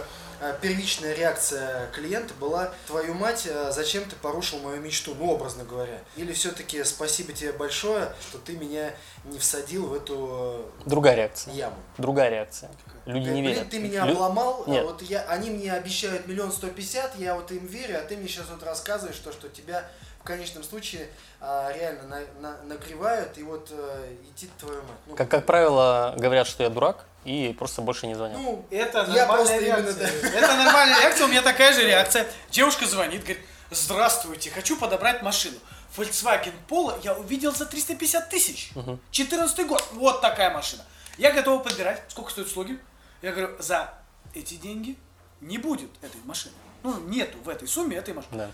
первичная 0.61 1.13
реакция 1.13 1.87
клиента 1.91 2.33
была 2.33 2.73
«Твою 2.87 3.13
мать, 3.13 3.43
э, 3.45 3.71
зачем 3.71 4.03
ты 4.05 4.15
порушил 4.17 4.59
мою 4.59 4.81
мечту?» 4.81 5.15
Ну, 5.17 5.31
образно 5.31 5.63
говоря. 5.63 5.99
Или 6.17 6.33
все-таки 6.33 6.83
«Спасибо 6.83 7.31
тебе 7.33 7.53
большое, 7.53 8.11
что 8.27 8.37
ты 8.39 8.57
меня 8.57 8.91
не 9.23 9.39
всадил 9.39 9.85
в 9.87 9.93
эту 9.93 10.65
Другая 10.85 11.13
э, 11.13 11.17
реакция. 11.17 11.53
яму». 11.53 11.77
Другая 11.97 12.29
реакция. 12.29 12.69
Люди 13.05 13.29
не 13.29 13.41
верят. 13.41 13.69
ты 13.69 13.79
меня 13.79 14.05
Лю- 14.05 14.13
обломал, 14.13 14.63
а 14.65 14.69
Нет. 14.69 14.83
вот 14.85 15.01
я, 15.03 15.21
они 15.23 15.49
мне 15.49 15.71
обещают 15.71 16.27
миллион 16.27 16.51
сто 16.51 16.67
пятьдесят, 16.67 17.15
я 17.17 17.35
вот 17.35 17.51
им 17.51 17.65
верю, 17.65 17.97
а 17.99 18.01
ты 18.01 18.17
мне 18.17 18.27
сейчас 18.27 18.45
вот 18.49 18.63
рассказываешь 18.63 19.17
то, 19.17 19.31
что 19.31 19.49
тебя 19.49 19.89
в 20.23 20.25
конечном 20.25 20.63
случае 20.63 21.09
а, 21.41 21.69
реально 21.73 22.03
на- 22.07 22.41
на- 22.49 22.63
нагревают, 22.63 23.37
и 23.37 23.43
вот 23.43 23.67
э, 23.71 24.15
идти 24.31 24.49
твою 24.57 24.81
мать. 24.83 24.97
Ну, 25.07 25.15
Как, 25.17 25.29
как 25.29 25.45
правило, 25.45 26.13
говорят, 26.17 26.47
что 26.47 26.63
я 26.63 26.69
дурак, 26.69 27.05
и 27.25 27.53
просто 27.59 27.81
больше 27.81 28.07
не 28.07 28.15
звонят. 28.15 28.37
ну, 28.37 28.65
Это 28.71 28.99
Я 28.99 29.25
нормальная 29.27 29.27
просто 29.27 29.57
именно, 29.57 29.75
реакция. 29.85 30.31
Это 30.31 30.55
нормальная 30.55 31.01
реакция, 31.01 31.25
у 31.25 31.29
меня 31.29 31.41
такая 31.41 31.73
же 31.73 31.85
реакция. 31.85 32.25
Девушка 32.51 32.85
звонит, 32.85 33.23
говорит, 33.23 33.41
здравствуйте, 33.71 34.49
хочу 34.49 34.77
подобрать 34.77 35.21
машину. 35.21 35.57
Volkswagen 35.97 36.53
Polo 36.69 36.97
я 37.03 37.13
увидел 37.15 37.53
за 37.53 37.65
350 37.65 38.29
тысяч. 38.29 38.71
14 39.11 39.67
год, 39.67 39.83
вот 39.91 40.21
такая 40.21 40.51
машина. 40.53 40.83
Я 41.17 41.31
готова 41.33 41.61
подбирать. 41.61 42.01
Сколько 42.07 42.31
стоят 42.31 42.47
услуги? 42.47 42.79
Я 43.21 43.31
говорю, 43.33 43.55
за 43.59 43.93
эти 44.33 44.53
деньги 44.55 44.97
не 45.41 45.57
будет 45.57 45.89
этой 46.01 46.19
машины. 46.23 46.53
Ну, 46.81 46.97
нету 47.01 47.37
в 47.43 47.49
этой 47.49 47.67
сумме 47.67 47.97
этой 47.97 48.13
машины. 48.13 48.37
Да. 48.37 48.51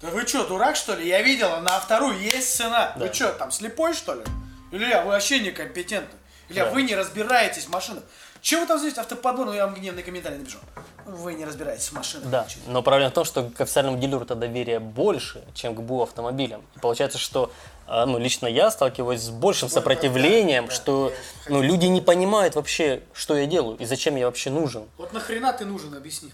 Да 0.00 0.08
вы 0.10 0.26
что, 0.26 0.46
дурак 0.46 0.76
что 0.76 0.94
ли? 0.94 1.08
Я 1.08 1.22
видела, 1.22 1.60
на 1.60 1.78
вторую 1.80 2.18
есть 2.20 2.54
цена. 2.56 2.92
Да. 2.96 3.06
Вы 3.06 3.12
что, 3.14 3.32
там 3.32 3.50
слепой 3.50 3.94
что 3.94 4.14
ли? 4.14 4.22
Или 4.70 4.86
я, 4.88 5.02
вы 5.02 5.10
вообще 5.10 5.40
некомпетентны? 5.40 6.18
Или 6.48 6.58
Да. 6.58 6.70
вы 6.70 6.82
не 6.82 6.94
разбираетесь 6.94 7.64
в 7.64 7.70
машинах? 7.70 8.02
Чего 8.42 8.62
вы 8.62 8.66
там 8.66 8.78
здесь 8.78 8.98
автоподбор? 8.98 9.46
Ну, 9.46 9.54
я 9.54 9.64
вам 9.64 9.74
гневный 9.74 10.02
комментарий 10.02 10.36
напишу. 10.36 10.58
Вы 11.06 11.32
не 11.32 11.46
разбираетесь 11.46 11.88
в 11.88 11.92
машинах. 11.92 12.28
Да, 12.28 12.44
Чё? 12.46 12.58
но 12.66 12.82
проблема 12.82 13.10
в 13.10 13.14
том, 13.14 13.24
что 13.24 13.44
к 13.48 13.58
официальному 13.62 13.96
дилеру-то 13.98 14.34
доверие 14.34 14.80
больше, 14.80 15.42
чем 15.54 15.74
к 15.74 15.80
БУ 15.80 16.02
автомобилям. 16.02 16.62
И 16.76 16.78
получается, 16.78 17.16
что 17.16 17.50
а, 17.86 18.04
ну, 18.04 18.18
лично 18.18 18.46
я 18.46 18.70
сталкиваюсь 18.70 19.20
с 19.22 19.30
большим 19.30 19.68
Вот, 19.68 19.74
сопротивлением, 19.74 20.64
да, 20.64 20.70
да, 20.70 20.74
что 20.74 21.12
я 21.46 21.52
ну, 21.52 21.62
люди 21.62 21.86
не 21.86 22.02
понимают 22.02 22.54
вообще, 22.54 23.02
что 23.14 23.34
я 23.36 23.46
делаю 23.46 23.78
и 23.78 23.86
зачем 23.86 24.16
я 24.16 24.26
вообще 24.26 24.50
нужен. 24.50 24.86
Вот 24.98 25.14
нахрена 25.14 25.52
ты 25.54 25.64
нужен, 25.64 25.94
объясни. 25.94 26.30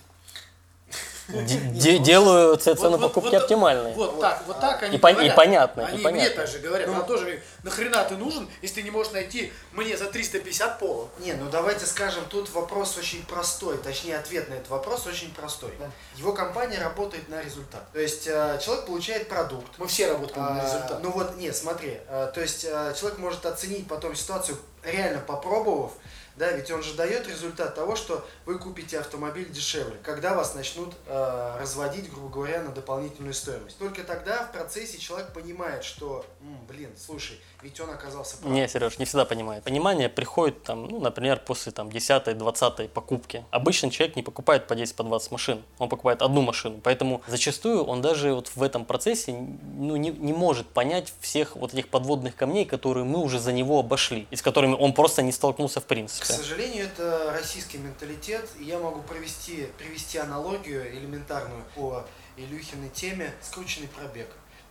Де- 1.33 1.71
де- 1.81 1.99
делаю 1.99 2.57
ц- 2.57 2.75
цену 2.75 2.91
Вот- 2.91 3.01
вот- 3.01 3.09
покупки 3.15 3.35
вот- 3.35 3.43
оптимальной. 3.43 3.93
Вот 3.95 4.21
так, 4.21 4.43
вот 4.47 4.61
так 4.61 4.83
они 4.83 4.97
И 4.97 5.01
пон- 5.01 5.11
и 5.13 5.15
говорят. 5.15 5.37
понятно, 5.37 5.81
и 5.83 5.85
Они 5.85 6.03
понятно. 6.03 6.27
мне 6.29 6.31
также 6.31 6.59
говорят. 6.59 6.89
Она 6.89 7.01
тоже 7.03 7.25
говорит, 7.25 7.43
нахрена 7.63 8.05
ты 8.05 8.17
нужен, 8.17 8.49
если 8.63 8.77
ты 8.77 8.83
не 8.83 8.91
можешь 8.91 9.13
найти 9.13 9.53
мне 9.73 9.97
за 9.97 10.07
350 10.07 10.79
пола? 10.79 11.09
Не, 11.21 11.35
ну 11.35 11.49
давайте 11.51 11.87
скажем, 11.87 12.25
тут 12.29 12.51
вопрос 12.53 12.97
очень 12.99 13.25
простой, 13.27 13.79
точнее 13.79 14.17
ответ 14.19 14.49
на 14.49 14.55
этот 14.55 14.69
вопрос 14.71 15.07
очень 15.07 15.33
простой. 15.35 15.71
Его 16.17 16.33
компания 16.33 16.79
работает 16.81 17.29
на 17.29 17.41
результат. 17.43 17.83
То 17.93 18.01
есть 18.01 18.27
э, 18.27 18.59
человек 18.65 18.87
получает 18.87 19.29
продукт. 19.29 19.67
Мы 19.79 19.87
все 19.87 20.09
работаем 20.09 20.55
на 20.55 20.61
А, 20.61 20.65
результат. 20.65 21.01
Ну 21.03 21.11
вот, 21.13 21.37
нет, 21.37 21.57
смотри, 21.57 21.99
э, 22.09 22.31
то 22.35 22.41
есть 22.41 22.65
э, 22.65 22.95
человек 22.99 23.19
может 23.19 23.47
оценить 23.47 23.87
потом 23.89 24.15
ситуацию, 24.15 24.59
реально 24.83 25.21
попробовав, 25.21 25.93
да, 26.37 26.51
ведь 26.53 26.71
он 26.71 26.83
же 26.83 26.95
дает 26.95 27.27
результат 27.27 27.75
того, 27.75 27.97
что 27.97 28.27
вы 28.47 28.59
купите 28.59 28.99
автомобиль 28.99 29.51
дешевле, 29.51 29.97
когда 30.03 30.35
вас 30.35 30.55
начнут 30.55 30.95
э, 31.07 31.57
разводить, 31.61 32.11
грубо 32.11 32.29
говоря, 32.29 32.63
на 32.63 32.71
дополнительную 32.71 33.35
стоимость. 33.35 33.79
Только 33.79 34.05
тогда 34.05 34.45
в 34.45 34.53
процессе 34.53 34.99
человек 34.99 35.33
понимает, 35.33 35.85
что, 35.85 36.25
«М, 36.41 36.67
блин, 36.67 36.91
слушай, 36.97 37.39
ведь 37.63 37.81
он 37.81 37.91
оказался 37.91 38.37
прав. 38.37 38.53
Не, 38.53 38.69
Сереж, 38.69 38.99
не 38.99 39.05
всегда 39.05 39.25
понимает. 39.25 39.65
Понимание 39.65 40.09
приходит, 40.09 40.63
там, 40.63 40.87
ну, 40.87 41.01
например, 41.01 41.41
после 41.45 41.73
там, 41.73 41.89
10-20 41.89 42.89
покупки. 42.89 43.45
Обычно 43.51 43.91
человек 43.91 44.17
не 44.17 44.23
покупает 44.23 44.67
по 44.67 44.75
10 44.75 44.95
по 44.95 45.03
20 45.03 45.33
машин, 45.33 45.63
он 45.79 45.89
покупает 45.89 46.23
одну 46.23 46.43
машину. 46.43 46.81
Поэтому 46.83 47.23
зачастую 47.27 47.85
он 47.85 48.03
даже 48.03 48.35
вот 48.35 48.51
в 48.55 48.63
этом 48.63 48.85
процессе 48.85 49.33
ну, 49.33 49.97
не, 49.97 50.11
не 50.11 50.33
может 50.33 50.69
понять 50.69 51.13
всех 51.21 51.57
вот 51.57 51.75
этих 51.75 51.89
подводных 51.89 52.37
камней, 52.37 52.65
которые 52.65 53.05
мы 53.05 53.21
уже 53.21 53.39
за 53.39 53.53
него 53.53 53.81
обошли, 53.81 54.27
и 54.31 54.37
с 54.37 54.43
которыми 54.43 54.75
он 54.75 54.93
просто 54.93 55.23
не 55.23 55.33
столкнулся 55.33 55.81
в 55.81 55.85
К 55.85 55.89
принципе. 55.89 56.27
сожалению, 56.27 56.85
это 56.85 57.33
российский 57.33 57.79
менталитет, 57.79 58.49
я 58.61 58.79
могу 58.79 59.03
провести, 59.03 59.67
привести 59.79 60.19
аналогию 60.19 60.91
элементарную 60.97 61.65
по 61.75 62.05
Илюхиной 62.37 62.89
теме 62.91 63.33
«скрученный 63.43 63.89
пробег». 63.89 64.29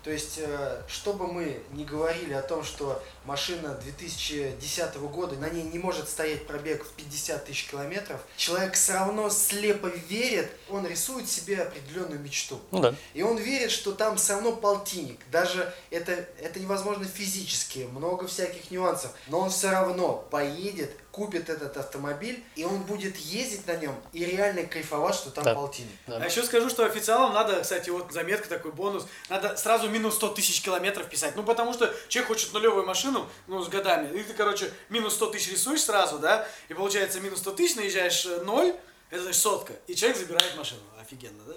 То 0.10 0.14
есть, 0.14 0.40
э, 0.40 0.82
что 0.88 1.14
бы 1.14 1.28
мы 1.28 1.62
ни 1.72 1.84
говорили 1.84 2.34
о 2.34 2.42
том, 2.42 2.64
что 2.64 3.00
машина 3.26 3.76
2010 3.76 4.96
года, 5.02 5.36
на 5.36 5.52
ней 5.52 5.62
не 5.62 5.78
может 5.78 6.10
стоять 6.10 6.48
пробег 6.48 6.84
в 6.84 6.90
50 6.94 7.46
тысяч 7.46 7.68
километров, 7.70 8.20
человек 8.36 8.74
все 8.74 8.94
равно 8.94 9.30
слепо 9.30 9.86
верит, 9.86 10.50
он 10.68 10.88
рисует 10.88 11.30
себе 11.30 11.62
определенную 11.62 12.20
мечту. 12.20 12.60
Ну 12.72 12.80
да. 12.80 12.96
И 13.14 13.22
он 13.22 13.38
верит, 13.38 13.70
что 13.70 13.92
там 13.92 14.18
все 14.18 14.34
равно 14.34 14.56
полтинник. 14.56 15.20
Даже 15.30 15.72
это, 15.92 16.14
это 16.40 16.60
невозможно 16.60 17.06
физически, 17.06 17.88
много 17.94 18.26
всяких 18.26 18.72
нюансов. 18.72 19.12
Но 19.28 19.42
он 19.42 19.52
все 19.52 19.70
равно 19.70 20.26
поедет, 20.32 20.90
купит 21.12 21.50
этот 21.50 21.76
автомобиль, 21.78 22.44
и 22.56 22.64
он 22.66 22.84
будет 22.84 23.18
ездить 23.18 23.66
на 23.68 23.76
нем 23.76 23.96
и 24.14 24.26
реально 24.26 24.64
кайфовать, 24.64 25.16
что 25.16 25.32
там 25.32 25.44
Да. 25.44 25.54
полтинник. 25.56 25.96
Да. 26.08 26.18
А 26.18 26.26
еще 26.26 26.44
скажу, 26.44 26.70
что 26.70 26.86
официалам 26.86 27.34
надо, 27.34 27.62
кстати, 27.62 27.90
вот 27.90 28.12
заметка 28.12 28.48
такой 28.48 28.72
бонус, 28.72 29.06
надо 29.30 29.58
сразу 29.58 29.90
минус 29.90 30.16
100 30.16 30.30
тысяч 30.30 30.62
километров 30.62 31.08
писать. 31.10 31.36
Ну, 31.36 31.44
потому 31.44 31.74
что 31.74 31.94
человек 32.08 32.28
хочет 32.28 32.54
нулевую 32.54 32.86
машину, 32.86 33.28
ну, 33.48 33.62
с 33.64 33.70
годами. 33.70 34.18
И 34.18 34.24
ты, 34.24 34.34
короче, 34.34 34.72
минус 34.90 35.16
100 35.16 35.32
тысяч 35.32 35.52
рисуешь 35.52 35.82
сразу, 35.84 36.20
да, 36.20 36.48
и 36.70 36.74
получается 36.74 37.20
минус 37.20 37.40
100 37.40 37.52
тысяч, 37.54 37.76
наезжаешь 37.76 38.26
э, 38.26 38.42
ноль, 38.42 38.76
это 39.10 39.24
значит 39.24 39.42
сотка, 39.42 39.74
и 39.88 39.96
человек 39.96 40.18
забирает 40.18 40.56
машину. 40.56 40.82
Офигенно, 41.02 41.44
да? 41.48 41.56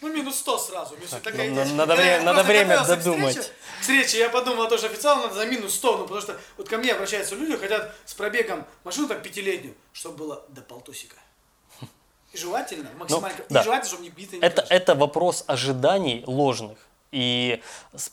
Ну, 0.00 0.12
минус 0.12 0.36
100 0.38 0.58
сразу. 0.58 0.94
Минус- 0.96 1.10
такая 1.10 1.50
ну, 1.50 1.62
идея. 1.62 1.74
надо 1.74 1.96
Когда 1.96 2.22
надо 2.22 2.42
время 2.42 2.84
додумать. 2.84 3.36
К 3.78 3.80
встрече 3.82 4.18
я 4.18 4.28
подумал, 4.30 4.68
то, 4.68 4.78
что 4.78 4.86
официально 4.86 5.22
надо 5.24 5.34
за 5.34 5.46
минус 5.46 5.74
100, 5.74 5.96
ну, 5.98 6.02
потому 6.04 6.20
что 6.20 6.36
вот 6.56 6.68
ко 6.68 6.78
мне 6.78 6.92
обращаются 6.92 7.34
люди, 7.34 7.56
хотят 7.56 7.94
с 8.06 8.14
пробегом 8.14 8.64
машину 8.84 9.08
так 9.08 9.22
пятилетнюю, 9.22 9.74
чтобы 9.92 10.16
было 10.18 10.44
до 10.48 10.62
полтусика. 10.62 11.16
И 12.32 12.38
желательно, 12.38 12.88
максимально, 12.96 13.36
и 13.36 13.40
Ну, 13.40 13.44
да. 13.50 13.62
желательно, 13.62 13.88
чтобы 13.88 14.02
не 14.04 14.10
бито 14.10 14.36
не 14.36 14.42
Это, 14.42 14.62
это 14.70 14.94
вопрос 14.94 15.44
ожиданий 15.48 16.22
ложных. 16.26 16.78
И 17.10 17.60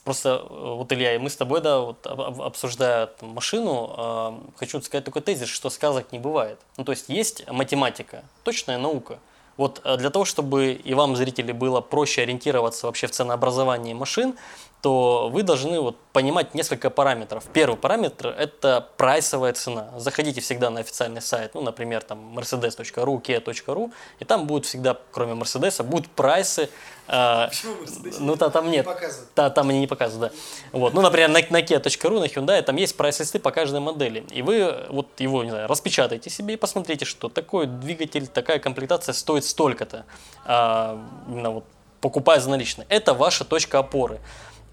просто 0.04 0.30
э, 0.30 0.48
вот, 0.50 0.92
Илья, 0.92 1.14
и 1.14 1.20
мы 1.20 1.30
с 1.30 1.36
тобой, 1.38 1.62
да, 1.62 1.80
вот 1.80 2.06
об- 2.08 2.20
об- 2.22 2.42
обсуждая 2.42 3.06
там, 3.06 3.30
машину, 3.30 4.42
э, 4.56 4.58
хочу 4.58 4.82
сказать 4.82 5.06
такой 5.06 5.22
тезис, 5.22 5.48
что 5.50 5.70
сказок 5.70 6.12
не 6.12 6.18
бывает. 6.18 6.58
Ну, 6.78 6.84
то 6.84 6.92
есть 6.94 7.08
есть 7.10 7.48
математика, 7.48 8.24
точная 8.44 8.80
наука. 8.80 9.20
Вот 9.58 9.82
э, 9.84 9.98
для 9.98 10.10
того, 10.10 10.26
чтобы 10.26 10.74
и 10.74 10.94
вам, 10.94 11.16
зрители, 11.16 11.52
было 11.52 11.82
проще 11.82 12.22
ориентироваться 12.22 12.88
вообще 12.88 13.08
в 13.08 13.12
ценообразовании 13.12 13.94
машин, 13.94 14.36
то 14.82 15.30
вы 15.34 15.42
должны 15.42 15.80
вот 15.80 15.98
понимать 16.14 16.54
несколько 16.54 16.90
параметров. 16.92 17.44
Первый 17.52 17.78
параметр– 17.78 18.28
это 18.38 18.88
прайсовая 18.98 19.54
цена. 19.54 19.90
Заходите 19.98 20.40
всегда 20.40 20.70
на 20.70 20.82
официальный 20.82 21.22
сайт, 21.22 21.56
ну, 21.56 21.62
например, 21.62 22.04
там 22.04 22.38
mercedes.ru, 22.38 23.22
kia.ru, 23.22 23.92
и 24.20 24.26
там 24.26 24.46
будут 24.46 24.66
всегда, 24.68 24.96
кроме 25.12 25.34
Мерседеса, 25.34 25.84
будут 25.84 26.08
прайсы. 26.12 26.70
э, 27.08 27.48
Почему 27.50 27.74
Mercedes? 27.84 28.18
ну, 28.20 28.36
та- 28.36 28.50
там 28.52 28.70
нет. 28.70 28.86
показывают. 28.86 29.30
Да, 29.36 29.50
там 29.50 29.70
они 29.70 29.80
не 29.80 29.88
показывают, 29.88 30.32
да. 30.32 30.40
Вот. 30.78 30.94
Ну, 30.94 31.02
например, 31.02 31.30
на, 31.30 31.40
на 31.40 31.62
kia.ru, 31.62 32.20
на 32.20 32.26
Hyundai, 32.26 32.62
там 32.62 32.76
есть 32.76 32.96
прайс-листы 32.96 33.40
по 33.40 33.50
каждой 33.52 33.80
модели. 33.80 34.26
И 34.32 34.44
вы 34.44 34.86
вот 34.90 35.08
его, 35.20 35.44
не 35.44 35.50
знаю, 35.50 35.68
распечатайте 35.68 36.30
себе 36.30 36.54
и 36.54 36.58
посмотрите, 36.58 37.06
что 37.06 37.30
такой 37.30 37.66
двигатель, 37.66 38.28
такая 38.28 38.60
комплектация 38.60 39.14
стоит 39.14 39.44
столько-то. 39.44 40.06
А, 40.46 41.04
именно 41.28 41.50
вот 41.50 41.64
покупая 42.00 42.40
за 42.40 42.50
наличные. 42.52 42.86
Это 42.90 43.16
ваша 43.16 43.44
точка 43.44 43.80
опоры. 43.80 44.20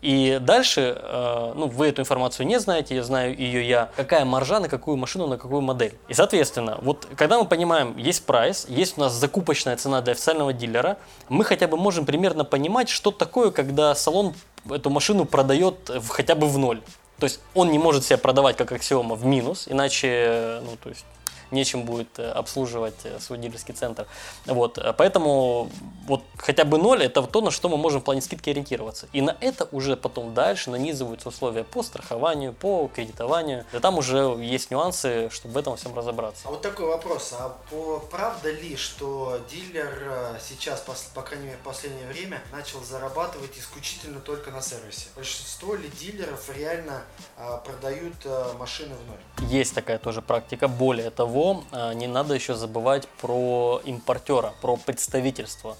И 0.04 0.38
дальше, 0.38 0.98
э, 1.00 1.52
ну, 1.56 1.66
вы 1.66 1.86
эту 1.86 2.02
информацию 2.02 2.46
не 2.46 2.60
знаете, 2.60 2.94
я 2.94 3.02
знаю 3.02 3.34
ее 3.34 3.66
я, 3.66 3.88
какая 3.96 4.26
маржа 4.26 4.60
на 4.60 4.68
какую 4.68 4.98
машину, 4.98 5.26
на 5.26 5.38
какую 5.38 5.62
модель. 5.62 5.94
И, 6.08 6.12
соответственно, 6.12 6.76
вот 6.82 7.08
когда 7.16 7.38
мы 7.38 7.46
понимаем, 7.46 7.96
есть 7.96 8.26
прайс, 8.26 8.66
есть 8.68 8.98
у 8.98 9.00
нас 9.00 9.14
закупочная 9.14 9.78
цена 9.78 10.02
для 10.02 10.12
официального 10.12 10.52
дилера, 10.52 10.98
мы 11.30 11.42
хотя 11.42 11.68
бы 11.68 11.78
можем 11.78 12.04
примерно 12.04 12.44
понимать, 12.44 12.90
что 12.90 13.12
такое, 13.12 13.50
когда 13.50 13.94
салон 13.94 14.34
эту 14.68 14.90
машину 14.90 15.24
продает 15.24 15.88
в, 15.88 16.08
хотя 16.08 16.34
бы 16.34 16.48
в 16.48 16.58
ноль. 16.58 16.82
То 17.18 17.24
есть 17.24 17.40
он 17.54 17.70
не 17.70 17.78
может 17.78 18.04
себя 18.04 18.18
продавать 18.18 18.58
как 18.58 18.72
аксиома 18.72 19.14
в 19.14 19.24
минус, 19.24 19.68
иначе, 19.70 20.60
ну, 20.66 20.76
то 20.82 20.90
есть 20.90 21.06
нечем 21.54 21.84
будет 21.84 22.18
э, 22.18 22.30
обслуживать 22.30 22.94
э, 23.04 23.18
свой 23.20 23.38
дилерский 23.38 23.74
центр. 23.74 24.06
Вот, 24.44 24.78
э, 24.78 24.92
поэтому 24.92 25.70
вот 26.06 26.22
хотя 26.36 26.64
бы 26.64 26.78
ноль 26.78 27.02
это 27.02 27.22
то, 27.22 27.40
на 27.40 27.50
что 27.50 27.68
мы 27.68 27.76
можем 27.76 28.00
в 28.00 28.04
плане 28.04 28.20
скидки 28.20 28.50
ориентироваться. 28.50 29.08
И 29.12 29.22
на 29.22 29.36
это 29.40 29.68
уже 29.72 29.96
потом 29.96 30.34
дальше 30.34 30.70
нанизываются 30.70 31.28
условия 31.28 31.64
по 31.64 31.82
страхованию, 31.82 32.52
по 32.52 32.90
кредитованию. 32.94 33.64
И 33.72 33.78
там 33.78 33.98
уже 33.98 34.18
есть 34.40 34.70
нюансы, 34.70 35.30
чтобы 35.30 35.54
в 35.54 35.56
этом 35.56 35.76
всем 35.76 35.94
разобраться. 35.96 36.42
А 36.46 36.50
вот 36.50 36.62
такой 36.62 36.86
вопрос. 36.86 37.32
А 37.38 37.56
по, 37.70 38.00
правда 38.10 38.50
ли, 38.50 38.76
что 38.76 39.40
дилер 39.50 40.38
сейчас, 40.40 40.84
пос- 40.86 41.14
по 41.14 41.22
крайней 41.22 41.46
мере, 41.46 41.58
в 41.58 41.64
последнее 41.64 42.06
время, 42.06 42.42
начал 42.52 42.82
зарабатывать 42.82 43.56
исключительно 43.58 44.20
только 44.20 44.50
на 44.50 44.60
сервисе? 44.60 45.06
Большинство 45.16 45.74
ли 45.74 45.88
дилеров 46.00 46.50
реально 46.54 47.02
а, 47.36 47.58
продают 47.58 48.14
а, 48.24 48.54
машины 48.58 48.94
в 48.94 49.08
ноль? 49.08 49.50
Есть 49.50 49.74
такая 49.74 49.98
тоже 49.98 50.22
практика. 50.22 50.68
Более 50.68 51.10
того, 51.10 51.43
а, 51.72 51.92
не 51.92 52.06
надо 52.06 52.34
еще 52.34 52.54
забывать 52.54 53.08
про 53.20 53.80
импортера, 53.84 54.52
про 54.60 54.76
представительство. 54.76 55.76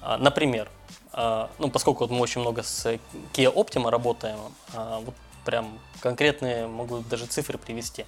А, 0.00 0.18
Например, 0.18 0.70
а, 1.12 1.50
ну, 1.58 1.70
поскольку 1.70 2.04
вот 2.04 2.10
мы 2.10 2.20
очень 2.20 2.40
много 2.40 2.62
с 2.62 2.86
Kia 3.32 3.52
Optima 3.52 3.90
работаем, 3.90 4.38
а, 4.74 5.00
вот 5.00 5.14
прям 5.44 5.78
конкретные 6.00 6.66
могу 6.66 7.00
даже 7.00 7.26
цифры 7.26 7.58
привести. 7.58 8.06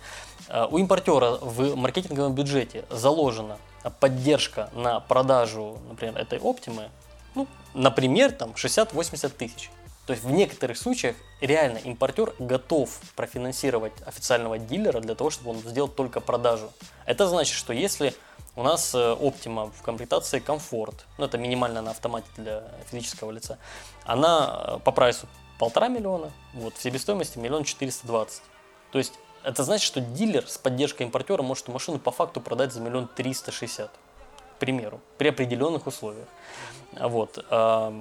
У 0.71 0.79
импортера 0.79 1.33
в 1.33 1.77
маркетинговом 1.77 2.35
бюджете 2.35 2.85
заложена 2.89 3.59
поддержка 4.01 4.71
на 4.73 5.01
продажу, 5.01 5.79
например, 5.89 6.17
этой 6.17 6.39
Optima, 6.39 6.89
ну, 7.35 7.47
например, 7.75 8.33
там 8.33 8.53
60-80 8.53 9.29
тысяч. 9.37 9.71
То 10.07 10.13
есть 10.13 10.25
в 10.25 10.31
некоторых 10.31 10.79
случаях 10.79 11.17
реально 11.41 11.79
импортер 11.79 12.33
готов 12.39 12.89
профинансировать 13.17 13.93
официального 14.07 14.57
дилера 14.59 15.01
для 15.01 15.15
того, 15.15 15.31
чтобы 15.31 15.51
он 15.51 15.59
сделал 15.59 15.89
только 15.89 16.21
продажу. 16.21 16.71
Это 17.07 17.27
значит, 17.27 17.57
что 17.57 17.73
если 17.73 18.15
у 18.55 18.63
нас 18.63 18.95
э, 18.95 18.99
Optima 18.99 19.73
в 19.73 19.83
комплектации 19.83 20.39
комфорт, 20.39 21.07
ну 21.19 21.25
это 21.25 21.39
минимально 21.39 21.83
на 21.83 21.91
автомате 21.91 22.29
для 22.37 22.65
физического 22.91 23.33
лица, 23.33 23.59
она 24.05 24.77
э, 24.77 24.79
по 24.85 24.93
прайсу 24.93 25.27
полтора 25.59 25.89
миллиона, 25.89 26.31
вот, 26.55 26.77
в 26.77 26.83
себестоимости 26.83 27.39
миллион 27.39 27.65
четыреста 27.65 28.07
двадцать. 28.07 28.43
То 28.93 28.99
есть 28.99 29.15
это 29.43 29.65
значит, 29.65 29.87
что 29.87 30.01
дилер 30.01 30.49
с 30.49 30.57
поддержкой 30.57 31.03
импортера 31.03 31.43
может 31.43 31.65
эту 31.65 31.73
машину 31.73 31.99
по 31.99 32.13
факту 32.13 32.41
продать 32.41 32.73
за 32.73 32.81
миллион 32.81 33.09
триста 33.09 33.51
шестьдесят. 33.53 33.91
примеру, 34.59 35.01
при 35.19 35.29
определенных 35.29 35.87
условиях. 35.87 36.29
Вот. 36.93 37.45
а, 37.51 37.93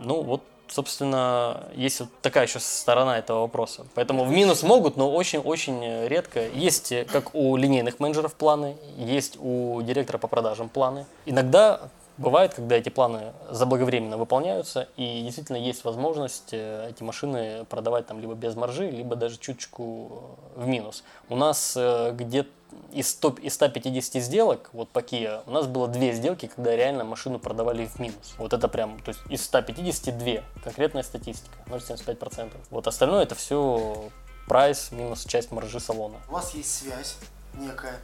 Ну, 0.00 0.22
вот, 0.22 0.42
собственно, 0.68 1.64
есть 1.74 2.00
вот 2.00 2.08
такая 2.22 2.46
еще 2.46 2.58
сторона 2.60 3.18
этого 3.18 3.40
вопроса. 3.42 3.86
Поэтому 3.94 4.24
в 4.24 4.30
минус 4.30 4.62
могут, 4.62 4.96
но 4.96 5.12
очень-очень 5.12 6.06
редко. 6.08 6.48
Есть, 6.48 6.92
э, 6.92 7.04
как 7.04 7.34
у 7.34 7.56
линейных 7.56 8.00
менеджеров 8.00 8.34
планы, 8.34 8.76
есть 8.96 9.36
у 9.40 9.82
директора 9.82 10.18
по 10.18 10.28
продажам 10.28 10.68
планы. 10.68 11.06
Иногда 11.26 11.90
бывает, 12.16 12.54
когда 12.54 12.76
эти 12.76 12.88
планы 12.88 13.32
заблаговременно 13.50 14.16
выполняются, 14.16 14.88
и 14.96 15.22
действительно 15.22 15.56
есть 15.56 15.84
возможность 15.84 16.50
э, 16.52 16.90
эти 16.90 17.02
машины 17.02 17.64
продавать 17.68 18.06
там 18.06 18.20
либо 18.20 18.34
без 18.34 18.54
маржи, 18.54 18.90
либо 18.90 19.16
даже 19.16 19.38
чуточку 19.38 20.36
э, 20.56 20.60
в 20.62 20.66
минус. 20.66 21.04
У 21.28 21.36
нас 21.36 21.74
э, 21.76 22.12
где 22.12 22.46
из, 22.92 23.10
100, 23.10 23.36
из 23.42 23.54
150 23.54 24.22
сделок, 24.22 24.70
вот 24.72 24.88
по 24.88 25.00
Kia, 25.00 25.42
у 25.46 25.50
нас 25.50 25.66
было 25.66 25.88
две 25.88 26.12
сделки, 26.12 26.46
когда 26.46 26.74
реально 26.76 27.04
машину 27.04 27.38
продавали 27.38 27.86
в 27.86 27.98
минус. 27.98 28.34
Вот 28.38 28.52
это 28.52 28.68
прям, 28.68 29.00
то 29.00 29.10
есть 29.10 29.20
из 29.28 29.44
150 29.44 30.16
две, 30.16 30.44
конкретная 30.62 31.02
статистика, 31.02 31.54
0,75%. 31.66 32.52
Вот 32.70 32.86
остальное 32.86 33.24
это 33.24 33.34
все 33.34 34.10
прайс 34.46 34.92
минус 34.92 35.24
часть 35.24 35.50
маржи 35.50 35.80
салона. 35.80 36.18
У 36.28 36.32
вас 36.32 36.54
есть 36.54 36.72
связь 36.72 37.16
некая, 37.54 37.98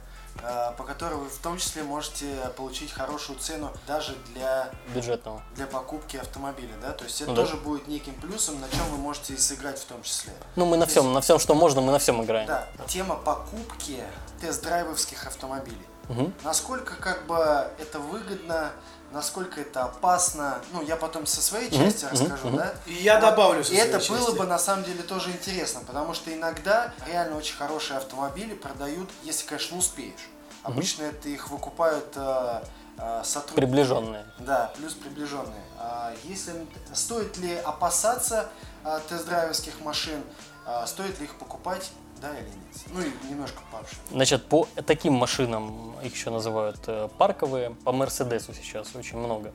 по 0.77 0.83
которой 0.83 1.15
вы 1.15 1.29
в 1.29 1.37
том 1.37 1.57
числе 1.57 1.83
можете 1.83 2.25
получить 2.57 2.91
хорошую 2.91 3.37
цену 3.39 3.71
даже 3.87 4.15
для, 4.33 4.69
Бюджетного. 4.93 5.41
для 5.55 5.67
покупки 5.67 6.17
автомобиля, 6.17 6.73
да? 6.81 6.91
То 6.91 7.03
есть 7.03 7.21
это 7.21 7.29
Ну 7.31 7.35
да. 7.35 7.43
тоже 7.43 7.57
будет 7.57 7.87
неким 7.87 8.13
плюсом, 8.15 8.59
на 8.61 8.69
чем 8.69 8.83
вы 8.91 8.97
можете 8.97 9.33
и 9.33 9.37
сыграть 9.37 9.79
в 9.79 9.85
том 9.85 10.01
числе. 10.03 10.33
Ну, 10.55 10.65
мы 10.65 10.77
на 10.77 10.85
Здесь- 10.85 10.97
всем, 10.97 11.13
на 11.13 11.21
всем, 11.21 11.39
что 11.39 11.53
можно, 11.55 11.81
мы 11.81 11.91
на 11.91 11.99
всем 11.99 12.23
играем. 12.23 12.47
Да, 12.47 12.67
тема 12.87 13.15
покупки 13.15 14.03
тест-драйвовских 14.41 15.25
автомобилей. 15.27 15.85
Мгм. 16.09 16.33
Насколько 16.43 16.95
как 16.95 17.25
бы 17.27 17.35
это 17.79 17.99
выгодно, 17.99 18.71
насколько 19.11 19.61
это 19.61 19.83
опасно. 19.83 20.59
Ну, 20.71 20.81
я 20.81 20.95
потом 20.95 21.25
со 21.25 21.41
своей 21.41 21.69
части 21.69 22.05
мгм, 22.05 22.13
расскажу, 22.13 22.47
мгм. 22.47 22.57
да? 22.57 22.73
И 22.85 22.93
я 22.93 23.19
добавлю 23.19 23.63
со 23.63 23.73
И 23.73 23.75
это 23.75 23.99
своей 23.99 24.19
было 24.19 24.31
части. 24.31 24.39
бы 24.39 24.47
на 24.47 24.59
самом 24.59 24.83
деле 24.83 25.03
тоже 25.03 25.31
интересно, 25.31 25.81
потому 25.85 26.13
что 26.13 26.33
иногда 26.33 26.93
реально 27.05 27.37
очень 27.37 27.55
хорошие 27.55 27.97
автомобили 27.97 28.53
продают, 28.53 29.09
если, 29.23 29.45
конечно, 29.47 29.77
успеешь. 29.77 30.29
Обычно 30.63 31.03
это 31.03 31.27
их 31.27 31.49
выкупают 31.49 32.13
э, 32.15 32.61
э, 32.97 33.21
сотрудники. 33.23 33.55
Приближенные. 33.65 34.25
Да, 34.39 34.71
плюс 34.77 34.93
приближенные. 34.93 35.63
А 35.79 36.13
если 36.23 36.53
стоит 36.93 37.37
ли 37.37 37.55
опасаться 37.55 38.49
а, 38.83 38.99
тест-драйверских 39.09 39.79
машин, 39.81 40.23
а, 40.65 40.85
стоит 40.85 41.19
ли 41.19 41.25
их 41.25 41.35
покупать, 41.35 41.91
да 42.21 42.29
или 42.37 42.45
нет? 42.45 42.57
Ну 42.93 43.29
немножко 43.29 43.61
пообщаться. 43.71 43.99
Значит, 44.11 44.45
по 44.45 44.67
таким 44.85 45.13
машинам, 45.13 45.95
их 46.03 46.13
еще 46.13 46.29
называют 46.29 46.79
э, 46.87 47.09
парковые, 47.17 47.71
по 47.83 47.91
Мерседесу 47.91 48.53
сейчас 48.53 48.95
очень 48.95 49.17
много. 49.17 49.51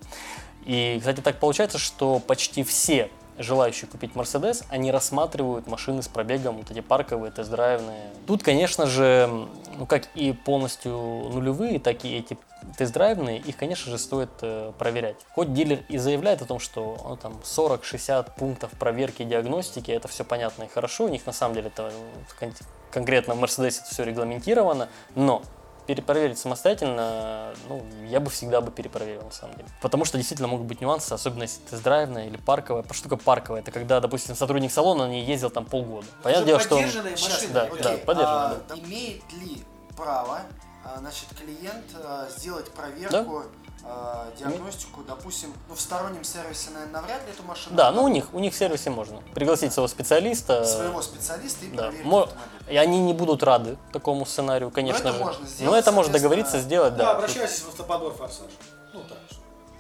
И, 0.65 0.97
кстати, 0.99 1.21
так 1.21 1.39
получается, 1.39 1.79
что 1.79 2.19
почти 2.19 2.65
все 2.65 3.11
желающие 3.39 3.89
купить 3.89 4.15
Мерседес, 4.15 4.65
они 4.69 4.91
рассматривают 4.91 5.67
машины 5.67 6.03
с 6.03 6.09
пробегом, 6.09 6.59
вот 6.59 6.71
эти 6.71 6.81
парковые, 6.81 7.33
тест-драйвные. 7.33 8.11
Тут, 8.27 8.43
конечно 8.43 8.87
же, 8.87 9.47
ну 9.79 9.87
как 9.87 10.09
и 10.15 10.33
полностью 10.33 10.93
нулевые, 10.93 11.79
так 11.79 12.05
и 12.05 12.17
эти 12.17 12.39
тест-драйвные, 12.77 13.39
их, 13.39 13.57
конечно 13.57 13.91
же, 13.91 13.99
стоит 13.99 14.31
э, 14.43 14.73
проверять. 14.79 15.17
Хоть 15.35 15.53
дилер 15.53 15.85
и 15.89 15.99
заявляет 15.99 16.43
о 16.43 16.47
том, 16.47 16.59
что 16.59 16.97
ну, 17.07 17.17
там 17.17 17.41
40-60 17.45 18.33
пунктов 18.37 18.71
проверки 18.73 19.23
и 19.23 19.25
диагностики, 19.25 19.91
это 19.91 20.09
все 20.09 20.25
понятно 20.25 20.65
и 20.65 20.69
хорошо, 20.69 21.05
у 21.05 21.09
них 21.09 21.27
на 21.27 21.33
самом 21.33 21.55
деле 21.55 21.69
это 21.69 21.93
кон- 22.39 22.55
конкретно 22.91 23.35
в 23.35 23.39
Мерседесе 23.39 23.81
это 23.83 23.91
все 23.91 24.05
регламентировано, 24.05 24.89
но 25.15 25.43
перепроверить 25.87 26.39
самостоятельно, 26.39 27.55
ну, 27.69 27.85
я 28.09 28.21
бы 28.21 28.31
всегда 28.31 28.61
бы 28.61 28.71
перепроверил, 28.71 29.23
на 29.23 29.31
самом 29.31 29.57
деле. 29.57 29.69
Потому 29.81 30.05
что 30.05 30.19
действительно 30.19 30.49
могут 30.49 30.67
быть 30.67 30.81
нюансы, 30.81 31.13
особенно 31.13 31.43
если 31.43 31.61
тест-драйвная 31.63 32.27
или 32.27 32.37
парковая. 32.37 32.83
Такое 32.83 33.19
парковая? 33.19 33.63
Это 33.63 33.71
когда, 33.71 34.01
допустим, 34.01 34.35
сотрудник 34.35 34.73
салона 34.73 35.09
не 35.09 35.25
ездил 35.25 35.51
там 35.51 35.65
полгода. 35.65 36.07
Понятное 36.23 36.47
дело, 36.47 36.61
что... 36.61 36.77
Сейчас, 36.79 37.33
машины. 37.33 37.53
да, 37.53 37.63
Окей. 37.65 37.83
да. 37.83 37.97
поддерживаю, 38.05 38.61
а, 38.69 38.75
Имеет 38.77 39.33
ли 39.33 39.63
право 39.97 40.41
а, 40.85 40.99
значит, 40.99 41.29
клиент 41.39 41.85
а, 42.03 42.29
сделать 42.37 42.71
проверку, 42.73 43.45
а, 43.85 44.29
диагностику, 44.39 45.03
допустим, 45.03 45.53
ну, 45.69 45.75
в 45.75 45.81
стороннем 45.81 46.25
сервисе, 46.25 46.71
наверное, 46.71 47.01
навряд 47.01 47.25
ли 47.27 47.31
эту 47.33 47.43
машину 47.45 47.77
Да, 47.77 47.93
ну 47.93 48.03
у 48.05 48.09
них, 48.09 48.33
у 48.35 48.39
них 48.41 48.53
в 48.53 48.57
сервисе 48.57 48.91
можно. 48.91 49.21
Пригласить 49.35 49.73
своего 49.73 49.89
специалиста. 49.89 50.65
своего 50.65 51.03
специалиста 51.03 51.65
и 51.65 51.69
Да. 51.71 51.85
проверить 51.85 52.05
Мо-. 52.07 52.29
И 52.69 52.77
они 52.77 53.01
не 53.01 53.13
будут 53.15 53.43
рады 53.43 53.77
такому 53.93 54.27
сценарию, 54.27 54.71
конечно 54.71 55.09
это 55.09 55.13
же. 55.13 55.25
можно 55.25 55.47
сделать, 55.47 55.71
Но 55.73 55.79
это 55.79 55.93
можно 55.93 56.13
договориться 56.13 56.59
сделать, 56.61 56.97
Да, 56.97 57.05
да. 57.05 57.11
обращайтесь 57.13 57.61
в 57.61 57.69
автоподбор 57.69 58.13
«Форсаж». 58.15 58.47
Ну 58.93 59.03
так. 59.03 59.19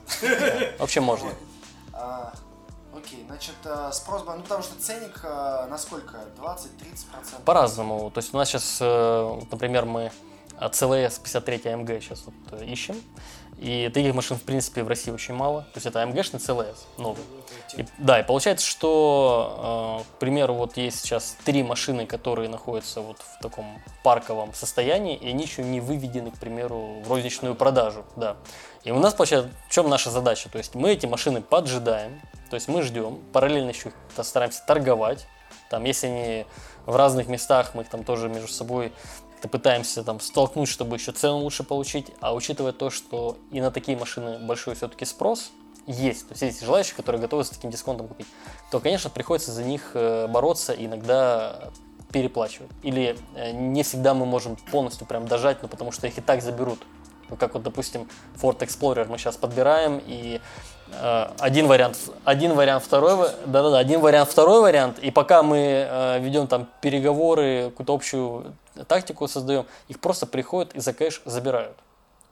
Вообще 0.79 1.01
можно. 1.01 1.31
А, 1.93 2.33
окей, 2.97 3.25
значит, 3.27 3.55
а, 3.65 3.91
спрос, 3.91 4.23
ба- 4.23 4.37
ну 4.37 4.43
потому 4.43 4.63
что 4.63 4.81
ценник 4.81 5.21
а, 5.25 5.67
на 5.67 5.79
сколько? 5.79 6.19
20-30%? 6.39 7.43
По-разному. 7.45 8.11
То 8.13 8.19
есть 8.19 8.33
у 8.33 8.37
нас 8.37 8.49
сейчас, 8.49 8.79
вот, 8.81 9.51
например, 9.51 9.85
мы 9.85 10.13
CLS 10.61 11.21
53 11.23 11.57
AMG 11.59 12.01
сейчас 12.01 12.23
вот 12.25 12.35
э, 12.61 12.65
ищем. 12.65 12.97
И 13.59 13.90
таких 13.92 14.14
машин, 14.14 14.37
в 14.37 14.42
принципе, 14.42 14.83
в 14.83 14.88
России 14.88 15.11
очень 15.11 15.35
мало. 15.35 15.62
То 15.62 15.77
есть 15.77 15.87
это 15.87 16.03
AMG-шный 16.03 16.38
CLS 16.38 16.77
новый. 16.99 17.23
И- 17.77 17.87
да, 17.99 18.21
и 18.21 18.23
получается, 18.23 18.66
что, 18.66 20.03
э, 20.03 20.16
к 20.16 20.19
примеру, 20.19 20.55
вот 20.55 20.77
есть 20.77 21.01
сейчас 21.01 21.37
три 21.45 21.62
машины, 21.62 22.07
которые 22.07 22.51
находятся 22.51 23.01
вот 23.01 23.19
в 23.19 23.40
таком 23.40 23.83
парковом 24.03 24.53
состоянии, 24.53 25.16
и 25.16 25.31
они 25.31 25.45
еще 25.45 25.62
не 25.62 25.81
выведены, 25.81 26.31
к 26.31 26.38
примеру, 26.38 27.01
в 27.03 27.09
розничную 27.09 27.55
продажу, 27.55 28.05
да. 28.14 28.37
И 28.85 28.90
у 28.90 28.99
нас, 28.99 29.14
получается, 29.14 29.51
в 29.69 29.73
чем 29.73 29.88
наша 29.88 30.11
задача? 30.11 30.51
То 30.51 30.59
есть 30.59 30.75
мы 30.75 30.92
эти 30.92 31.07
машины 31.07 31.40
поджидаем, 31.40 32.21
то 32.51 32.57
есть 32.57 32.69
мы 32.69 32.83
ждем, 32.83 33.21
параллельно 33.33 33.71
еще 33.71 33.90
стараемся 34.23 34.62
торговать, 34.66 35.27
там, 35.71 35.85
если 35.85 36.07
они 36.07 36.47
в 36.85 36.95
разных 36.95 37.27
местах, 37.27 37.75
мы 37.75 37.83
их 37.83 37.88
там 37.88 38.05
тоже 38.05 38.29
между 38.29 38.49
собой 38.49 38.92
как-то 39.47 39.59
пытаемся 39.59 40.03
там 40.03 40.21
столкнуть, 40.21 40.69
чтобы 40.69 40.97
еще 40.97 41.13
цену 41.13 41.39
лучше 41.39 41.63
получить, 41.63 42.07
а 42.21 42.35
учитывая 42.35 42.73
то, 42.73 42.91
что 42.91 43.37
и 43.53 43.61
на 43.61 43.71
такие 43.71 43.97
машины 43.97 44.39
большой 44.39 44.75
все-таки 44.75 45.05
спрос 45.05 45.53
есть, 45.87 46.29
то 46.29 46.33
есть 46.33 46.43
есть 46.43 46.65
желающие, 46.65 46.97
которые 46.97 47.21
готовы 47.21 47.45
с 47.45 47.51
таким 47.51 47.71
дисконтом 47.71 48.09
купить, 48.09 48.27
то, 48.71 48.81
конечно, 48.81 49.11
приходится 49.11 49.53
за 49.53 49.63
них 49.63 49.93
э, 49.95 50.27
бороться 50.27 50.73
иногда 50.73 51.71
переплачивать. 52.13 52.71
Или 52.83 53.17
э, 53.35 53.53
не 53.53 53.83
всегда 53.83 54.15
мы 54.15 54.27
можем 54.27 54.57
полностью 54.73 55.07
прям 55.07 55.27
дожать, 55.29 55.63
ну 55.63 55.69
потому 55.69 55.93
что 55.93 56.07
их 56.07 56.19
и 56.19 56.21
так 56.21 56.43
заберут. 56.43 56.81
Ну, 57.29 57.37
как 57.37 57.55
вот, 57.55 57.63
допустим, 57.63 58.09
Ford 58.41 58.59
Explorer 58.59 59.07
мы 59.09 59.19
сейчас 59.19 59.37
подбираем, 59.37 60.01
и 60.05 60.41
один 61.38 61.66
вариант, 61.66 61.99
один 62.25 62.55
вариант, 62.55 62.85
второй, 62.85 63.16
ва- 63.16 63.35
да-да-да, 63.44 63.79
один 63.79 64.01
вариант, 64.01 64.31
второй 64.31 64.61
вариант, 64.62 64.99
и 64.99 65.11
пока 65.11 65.42
мы 65.42 65.57
э, 65.59 66.18
ведем 66.20 66.46
там 66.46 66.68
переговоры, 66.81 67.70
какую-то 67.70 67.94
общую 67.94 68.55
тактику 68.87 69.27
создаем, 69.29 69.66
их 69.88 70.01
просто 70.01 70.27
приходят 70.27 70.75
и 70.75 70.81
за 70.81 70.92
кэш 70.92 71.22
забирают. 71.25 71.77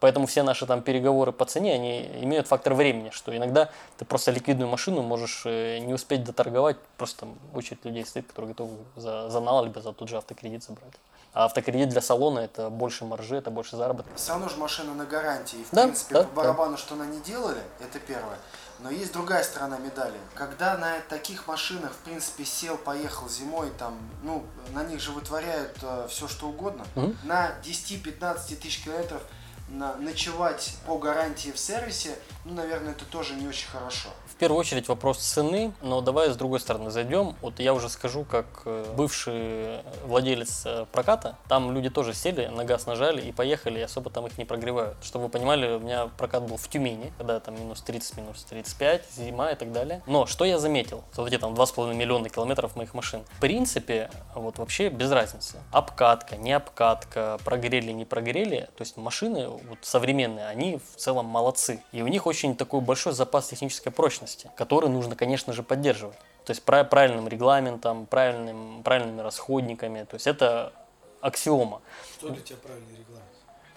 Поэтому 0.01 0.27
все 0.27 0.43
наши 0.43 0.67
там 0.67 0.83
переговоры 0.83 1.33
по 1.33 1.47
цене, 1.47 1.75
они 1.75 2.11
имеют 2.21 2.47
фактор 2.47 2.75
времени, 2.75 3.11
что 3.11 3.35
иногда 3.35 3.71
ты 3.97 4.05
просто 4.05 4.31
ликвидную 4.31 4.69
машину 4.69 5.03
можешь 5.03 5.43
э, 5.47 5.79
не 5.79 5.95
успеть 5.95 6.25
доторговать, 6.25 6.77
просто 6.97 7.21
там 7.21 7.35
очередь 7.55 7.85
людей 7.85 8.05
стоит, 8.05 8.27
которые 8.27 8.51
готовы 8.51 8.77
за, 8.97 9.31
за 9.31 9.41
нал, 9.41 9.65
либо 9.65 9.81
за 9.81 9.93
тот 9.93 10.09
же 10.09 10.17
автокредит 10.17 10.63
забрать. 10.63 10.93
А 11.35 11.47
автокредит 11.47 11.89
для 11.89 12.01
салона 12.01 12.39
это 12.39 12.71
больше 12.71 13.05
маржи, 13.05 13.37
это 13.37 13.51
больше 13.51 13.77
заработка. 13.77 14.13
Равно 14.29 14.49
же 14.49 14.57
машина 14.57 14.95
на 14.95 15.05
гарантии. 15.05 15.57
И, 15.57 15.65
в 15.65 15.71
Да, 15.73 15.83
принципе, 15.83 16.15
да, 16.15 16.23
по 16.23 16.31
барабану, 16.31 16.77
что 16.77 16.95
она 16.95 17.07
не 17.07 17.19
делали, 17.21 17.61
это 17.81 17.99
первое. 17.99 18.39
Но 18.79 18.91
есть 18.91 19.13
другая 19.13 19.43
сторона 19.43 19.79
медали. 19.79 20.17
Когда 20.35 20.77
на 20.79 21.01
таких 21.09 21.49
машинах, 21.49 21.93
в 21.93 21.99
принципе, 21.99 22.45
сел, 22.45 22.77
поехал 22.77 23.29
зимой, 23.29 23.71
там, 23.79 23.99
ну, 24.23 24.45
на 24.73 24.85
них 24.85 25.01
же 25.01 25.11
вытворяют 25.11 25.77
все, 26.09 26.29
что 26.29 26.49
угодно. 26.49 26.85
Мгм. 26.95 27.17
На 27.25 27.51
10-15 27.65 28.55
тысяч 28.57 28.85
километров 28.85 29.23
на, 29.69 29.97
ночевать 29.97 30.77
по 30.87 30.99
гарантии 30.99 31.51
в 31.51 31.59
сервисе, 31.59 32.17
ну, 32.45 32.55
наверное, 32.55 32.93
это 32.93 33.05
тоже 33.07 33.35
не 33.35 33.49
очень 33.49 33.69
хорошо. 33.69 34.11
В 34.35 34.37
первую 34.37 34.59
очередь 34.59 34.89
вопрос 34.89 35.19
цены, 35.19 35.73
но 35.81 36.01
давай 36.01 36.29
с 36.29 36.37
другой 36.37 36.59
стороны 36.59 36.91
зайдем. 36.91 37.37
Вот 37.41 37.61
я 37.61 37.73
уже 37.73 37.89
скажу, 37.89 38.25
как 38.25 38.47
э, 38.65 38.93
бывший 38.97 39.79
владелец 40.05 40.63
э, 40.67 40.87
проката, 40.91 41.37
там 41.49 41.73
люди 41.73 41.89
тоже 41.89 42.15
сели, 42.15 42.47
на 42.47 42.65
газ 42.65 42.87
нажали 42.87 43.23
и 43.23 43.31
поехали, 43.31 43.79
и 43.79 43.83
особо 43.83 44.11
там 44.11 44.27
их 44.27 44.37
не 44.37 44.45
прогревают. 44.45 44.97
Чтобы 45.05 45.27
вы 45.27 45.31
понимали, 45.31 45.77
у 45.77 45.79
меня 45.79 46.09
прокат 46.19 46.49
был 46.49 46.57
в 46.57 46.67
Тюмени, 46.67 47.13
когда 47.17 47.39
там 47.39 47.55
минус 47.55 47.81
30, 47.83 48.17
минус 48.17 48.45
35, 48.51 49.05
зима 49.17 49.53
и 49.53 49.55
так 49.55 49.71
далее. 49.71 50.03
Но 50.09 50.27
что 50.27 50.45
я 50.45 50.59
заметил, 50.59 51.05
за 51.13 51.23
вот 51.23 51.33
эти 51.33 51.39
там 51.39 51.55
2,5 51.55 51.95
миллиона 51.95 52.29
километров 52.29 52.75
моих 52.75 52.93
машин, 52.93 53.23
в 53.37 53.41
принципе, 53.41 54.11
вот 54.35 54.59
вообще 54.59 54.89
без 54.89 55.13
разницы. 55.13 55.59
Обкатка, 55.71 56.37
не 56.37 56.53
обкатка, 56.53 57.39
прогрели, 57.45 57.93
не 57.93 58.05
прогрели, 58.05 58.69
то 58.77 58.83
есть 58.83 58.97
машины 58.97 59.47
вот 59.47 59.79
современные, 59.83 60.49
они 60.49 60.81
в 60.93 60.97
целом 60.97 61.27
молодцы. 61.27 61.85
И 61.93 62.03
у 62.03 62.09
них 62.09 62.27
очень 62.27 62.57
такой 62.57 62.81
большой 62.81 63.13
запас 63.13 63.47
технической 63.47 63.93
прочности, 63.93 64.24
который 64.57 64.89
нужно, 64.89 65.17
конечно 65.17 65.53
же, 65.53 65.63
поддерживать. 65.63 66.19
То 66.45 66.51
есть 66.51 66.63
пра- 66.63 66.85
правильным 66.85 67.29
регламентом, 67.29 68.07
правильным, 68.07 68.83
правильными 68.83 69.21
расходниками. 69.21 70.05
То 70.05 70.15
есть 70.15 70.27
это 70.27 70.73
аксиома. 71.21 71.81
Что 72.19 72.29
для 72.29 72.43
тебя 72.43 72.59
правильный 72.63 72.99
регламент? 72.99 73.25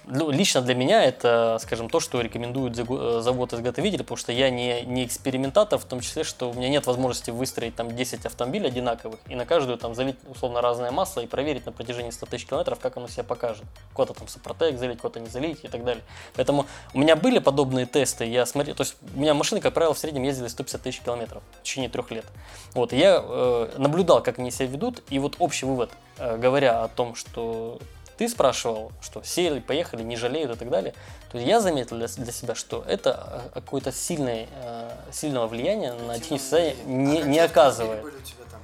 Ну, 0.07 0.31
лично 0.31 0.61
для 0.61 0.73
меня 0.73 1.03
это, 1.03 1.57
скажем, 1.61 1.89
то, 1.89 1.99
что 1.99 2.21
рекомендует 2.21 2.77
э, 2.77 3.19
завод-изготовитель, 3.21 3.99
потому 3.99 4.17
что 4.17 4.31
я 4.31 4.49
не, 4.49 4.81
не 4.83 5.05
экспериментатор, 5.05 5.77
в 5.77 5.85
том 5.85 5.99
числе, 5.99 6.23
что 6.23 6.49
у 6.49 6.53
меня 6.53 6.69
нет 6.69 6.87
возможности 6.87 7.31
выстроить 7.31 7.75
там 7.75 7.95
10 7.95 8.25
автомобилей 8.25 8.67
одинаковых 8.67 9.19
и 9.27 9.35
на 9.35 9.45
каждую 9.45 9.77
там 9.77 9.95
залить 9.95 10.15
условно 10.27 10.61
разное 10.61 10.91
масло 10.91 11.21
и 11.21 11.27
проверить 11.27 11.65
на 11.65 11.71
протяжении 11.71 12.11
100 12.11 12.25
тысяч 12.27 12.45
километров, 12.45 12.79
как 12.79 12.97
оно 12.97 13.07
себя 13.07 13.23
покажет. 13.23 13.65
Кого-то 13.93 14.13
там 14.13 14.27
Сопротек 14.27 14.77
залить, 14.77 14.99
кого-то 14.99 15.19
не 15.19 15.27
залить 15.27 15.63
и 15.63 15.67
так 15.67 15.83
далее. 15.83 16.03
Поэтому 16.35 16.65
у 16.93 16.99
меня 16.99 17.15
были 17.15 17.39
подобные 17.39 17.85
тесты, 17.85 18.25
я 18.25 18.45
смотрел, 18.45 18.75
то 18.75 18.83
есть 18.83 18.95
у 19.13 19.19
меня 19.19 19.33
машины, 19.33 19.59
как 19.59 19.73
правило, 19.73 19.93
в 19.93 19.99
среднем 19.99 20.23
ездили 20.23 20.47
150 20.47 20.81
тысяч 20.81 21.01
километров 21.01 21.43
в 21.59 21.63
течение 21.63 21.89
трех 21.89 22.11
лет. 22.11 22.25
Вот, 22.73 22.93
и 22.93 22.97
я 22.97 23.21
э, 23.21 23.69
наблюдал, 23.77 24.23
как 24.23 24.39
они 24.39 24.51
себя 24.51 24.67
ведут, 24.67 25.03
и 25.09 25.19
вот 25.19 25.35
общий 25.39 25.65
вывод, 25.65 25.91
э, 26.17 26.37
говоря 26.37 26.83
о 26.83 26.87
том, 26.87 27.15
что 27.15 27.79
ты 28.17 28.27
спрашивал, 28.27 28.91
что 29.01 29.21
сели, 29.23 29.59
поехали, 29.59 30.01
не 30.01 30.15
жалеют 30.15 30.51
и 30.51 30.55
так 30.55 30.69
далее. 30.69 30.93
То 31.31 31.37
есть 31.37 31.47
я 31.47 31.61
заметил 31.61 31.97
для, 31.97 32.07
для 32.07 32.31
себя, 32.31 32.55
что 32.55 32.83
это 32.87 33.43
э, 33.45 33.49
какое-то 33.53 33.91
сильное, 33.91 34.47
э, 34.51 34.91
сильного 35.11 35.47
влияния 35.47 35.93
на 35.93 36.15
техническое 36.19 36.39
состояние 36.39 36.75
А 36.83 36.89
не, 36.89 37.17
какие 37.17 37.31
не 37.31 37.39
оказывает. 37.39 38.01
были 38.01 38.15
у 38.15 38.21
тебя 38.21 38.43
там? 38.49 38.59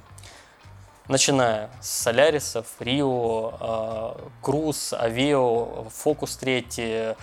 Начиная 1.06 1.70
с 1.80 1.88
Солярисов, 1.88 2.66
Рио, 2.80 3.54
э, 3.60 4.28
Круз, 4.42 4.92
Авео, 4.92 5.86
Фокус 5.90 6.36
3, 6.36 6.66
э, 6.76 7.14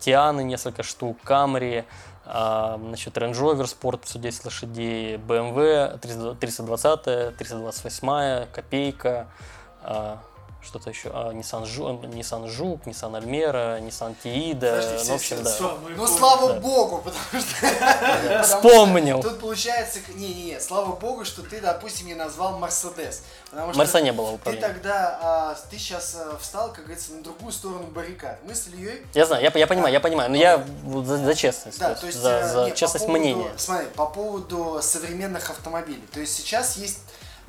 Тианы 0.00 0.44
несколько 0.44 0.82
штук, 0.82 1.16
Камри, 1.24 1.84
значит, 2.26 3.16
Range 3.16 3.32
Rover 3.32 3.64
Sport 3.64 4.02
110 4.04 4.44
лошадей, 4.44 5.16
BMW 5.16 5.98
320, 6.38 7.36
328, 7.36 8.46
Копейка, 8.52 9.26
что-то 10.62 10.90
еще, 10.90 11.10
а, 11.12 11.32
Nissan, 11.32 11.64
Жу- 11.64 12.00
Nissan 12.12 12.46
Жук, 12.48 12.86
Nissan 12.86 13.16
Альмера, 13.16 13.78
Nissan 13.80 14.14
Тиида, 14.22 14.82
ну, 14.98 15.04
в 15.04 15.14
общем, 15.14 15.42
все, 15.44 15.58
да. 15.60 15.74
Ну, 15.96 16.06
слава 16.06 16.52
Да. 16.54 16.60
богу, 16.60 16.98
потому 16.98 17.42
что... 17.42 17.66
что 17.66 18.42
Вспомнил. 18.42 19.22
Тут 19.22 19.40
получается, 19.40 20.00
не-не-не, 20.14 20.60
слава 20.60 20.94
богу, 20.96 21.24
что 21.24 21.42
ты, 21.42 21.60
допустим, 21.60 22.06
не 22.06 22.14
назвал 22.14 22.58
Мерседес. 22.58 23.22
Потому 23.50 23.72
что 23.72 23.78
Марса 23.78 24.00
не 24.00 24.12
было 24.12 24.38
Ты 24.38 24.56
тогда, 24.56 25.18
а, 25.22 25.56
ты 25.70 25.78
сейчас 25.78 26.16
встал, 26.40 26.72
как 26.72 26.84
говорится, 26.84 27.12
на 27.14 27.22
другую 27.22 27.52
сторону 27.52 27.84
баррикад. 27.86 28.38
Мы 28.46 28.54
с 28.54 28.68
Ильей 28.68 29.02
Я 29.14 29.26
знаю, 29.26 29.42
я, 29.42 29.50
я 29.54 29.66
понимаю, 29.66 29.92
я 29.92 30.00
понимаю, 30.00 30.30
но 30.30 30.36
я 30.36 30.64
за, 31.04 31.16
за 31.16 31.34
честность, 31.34 31.78
Да, 31.78 31.94
то 31.94 32.00
то 32.02 32.06
есть 32.06 32.18
есть, 32.18 32.22
за, 32.52 32.66
э, 32.66 32.70
по 32.70 32.76
честность 32.76 33.06
поводу- 33.06 33.20
мнения. 33.24 33.50
Смотри, 33.56 33.86
по 33.96 34.06
поводу 34.06 34.80
современных 34.82 35.50
автомобилей. 35.50 36.04
То 36.12 36.20
есть 36.20 36.36
сейчас 36.36 36.76
есть, 36.76 36.98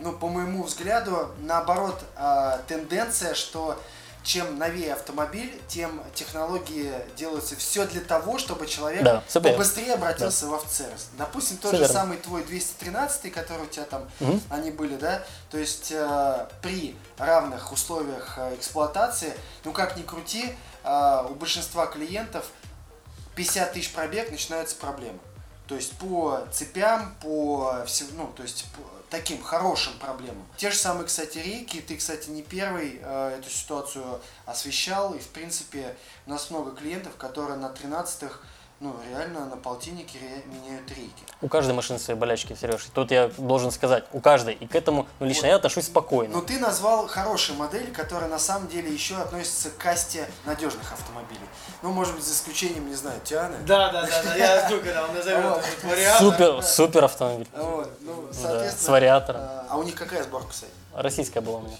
ну, 0.01 0.11
по 0.13 0.27
моему 0.27 0.63
взгляду, 0.63 1.31
наоборот, 1.39 2.01
э, 2.17 2.59
тенденция, 2.67 3.33
что 3.33 3.79
чем 4.23 4.59
новее 4.59 4.93
автомобиль, 4.93 5.59
тем 5.67 6.01
технологии 6.13 6.93
делаются 7.15 7.55
все 7.55 7.87
для 7.87 8.01
того, 8.01 8.37
чтобы 8.37 8.67
человек 8.67 9.03
Да, 9.03 9.23
побыстрее 9.33 9.95
обратился 9.95 10.45
в 10.47 10.53
автосервис. 10.53 11.09
Допустим, 11.17 11.57
тот 11.57 11.75
же 11.75 11.87
самый 11.87 12.17
твой 12.17 12.43
213, 12.43 13.31
который 13.31 13.63
у 13.63 13.67
тебя 13.67 13.85
там, 13.85 14.07
Мгм. 14.19 14.41
они 14.49 14.69
были, 14.69 14.95
да? 14.95 15.23
То 15.49 15.57
есть 15.57 15.91
э, 15.91 16.47
при 16.61 16.95
равных 17.17 17.71
условиях 17.71 18.35
э, 18.37 18.55
эксплуатации, 18.55 19.33
ну 19.63 19.71
как 19.71 19.97
ни 19.97 20.03
крути, 20.03 20.55
э, 20.83 21.25
у 21.27 21.33
большинства 21.33 21.87
клиентов 21.87 22.45
50 23.35 23.73
тысяч 23.73 23.91
пробег 23.91 24.29
начинаются 24.29 24.75
проблемы. 24.75 25.19
То 25.67 25.75
есть 25.75 25.93
по 25.97 26.45
цепям, 26.51 27.15
по 27.21 27.83
всем, 27.87 28.07
ну, 28.17 28.27
то 28.35 28.43
есть 28.43 28.65
по 28.73 28.81
таким 29.11 29.43
хорошим 29.43 29.93
проблемам. 29.99 30.47
Те 30.57 30.71
же 30.71 30.77
самые, 30.77 31.05
кстати, 31.05 31.37
рейки, 31.37 31.81
ты, 31.81 31.97
кстати, 31.97 32.29
не 32.29 32.41
первый 32.41 32.97
э, 33.01 33.37
эту 33.37 33.49
ситуацию 33.49 34.21
освещал, 34.45 35.13
и, 35.13 35.19
в 35.19 35.27
принципе, 35.27 35.95
у 36.25 36.29
нас 36.29 36.49
много 36.49 36.71
клиентов, 36.71 37.17
которые 37.17 37.57
на 37.57 37.67
13-х, 37.67 38.39
ну, 38.81 38.95
реально 39.09 39.45
на 39.45 39.57
полтиннике 39.57 40.17
меняют 40.47 40.89
рейки. 40.89 41.23
У 41.41 41.47
каждой 41.47 41.73
машины 41.73 41.99
свои 41.99 42.17
болячки, 42.17 42.57
Сереж. 42.59 42.87
Тут 42.93 43.11
я 43.11 43.29
должен 43.37 43.71
сказать, 43.71 44.05
у 44.11 44.19
каждой. 44.19 44.55
И 44.55 44.65
к 44.65 44.75
этому, 44.75 45.07
ну, 45.19 45.27
лично 45.27 45.45
я 45.45 45.55
отношусь 45.57 45.85
спокойно. 45.85 46.33
Но 46.33 46.41
ты 46.41 46.57
назвал 46.59 47.07
хорошие 47.07 47.55
модели, 47.55 47.91
которые 47.91 48.27
на 48.27 48.39
самом 48.39 48.67
деле 48.67 48.91
еще 48.91 49.15
относятся 49.17 49.69
к 49.69 49.77
касте 49.77 50.27
надежных 50.45 50.91
автомобилей. 50.91 51.39
Ну, 51.83 51.91
может 51.93 52.15
быть, 52.15 52.23
за 52.23 52.33
исключением, 52.33 52.89
не 52.89 52.95
знаю, 52.95 53.21
Тианы. 53.23 53.57
Да, 53.67 53.91
да, 53.91 54.01
да, 54.07 54.23
да, 54.23 54.35
я 54.35 54.67
жду, 54.67 54.79
когда 54.79 55.05
он 55.05 55.13
назовет 55.15 55.45
Вот. 55.45 55.63
этот 55.63 55.83
вариант. 55.83 56.19
Супер, 56.19 56.63
супер 56.63 57.03
автомобиль. 57.05 57.47
Вот, 57.55 57.89
ну, 58.01 58.29
соответственно. 58.33 58.71
с 58.71 58.87
вариатором. 58.87 59.41
а, 59.41 59.67
а 59.69 59.77
у 59.77 59.83
них 59.83 59.93
какая 59.93 60.23
сборка, 60.23 60.49
кстати? 60.49 60.71
Российская 60.95 61.41
была 61.41 61.59
у 61.59 61.61
меня. 61.61 61.77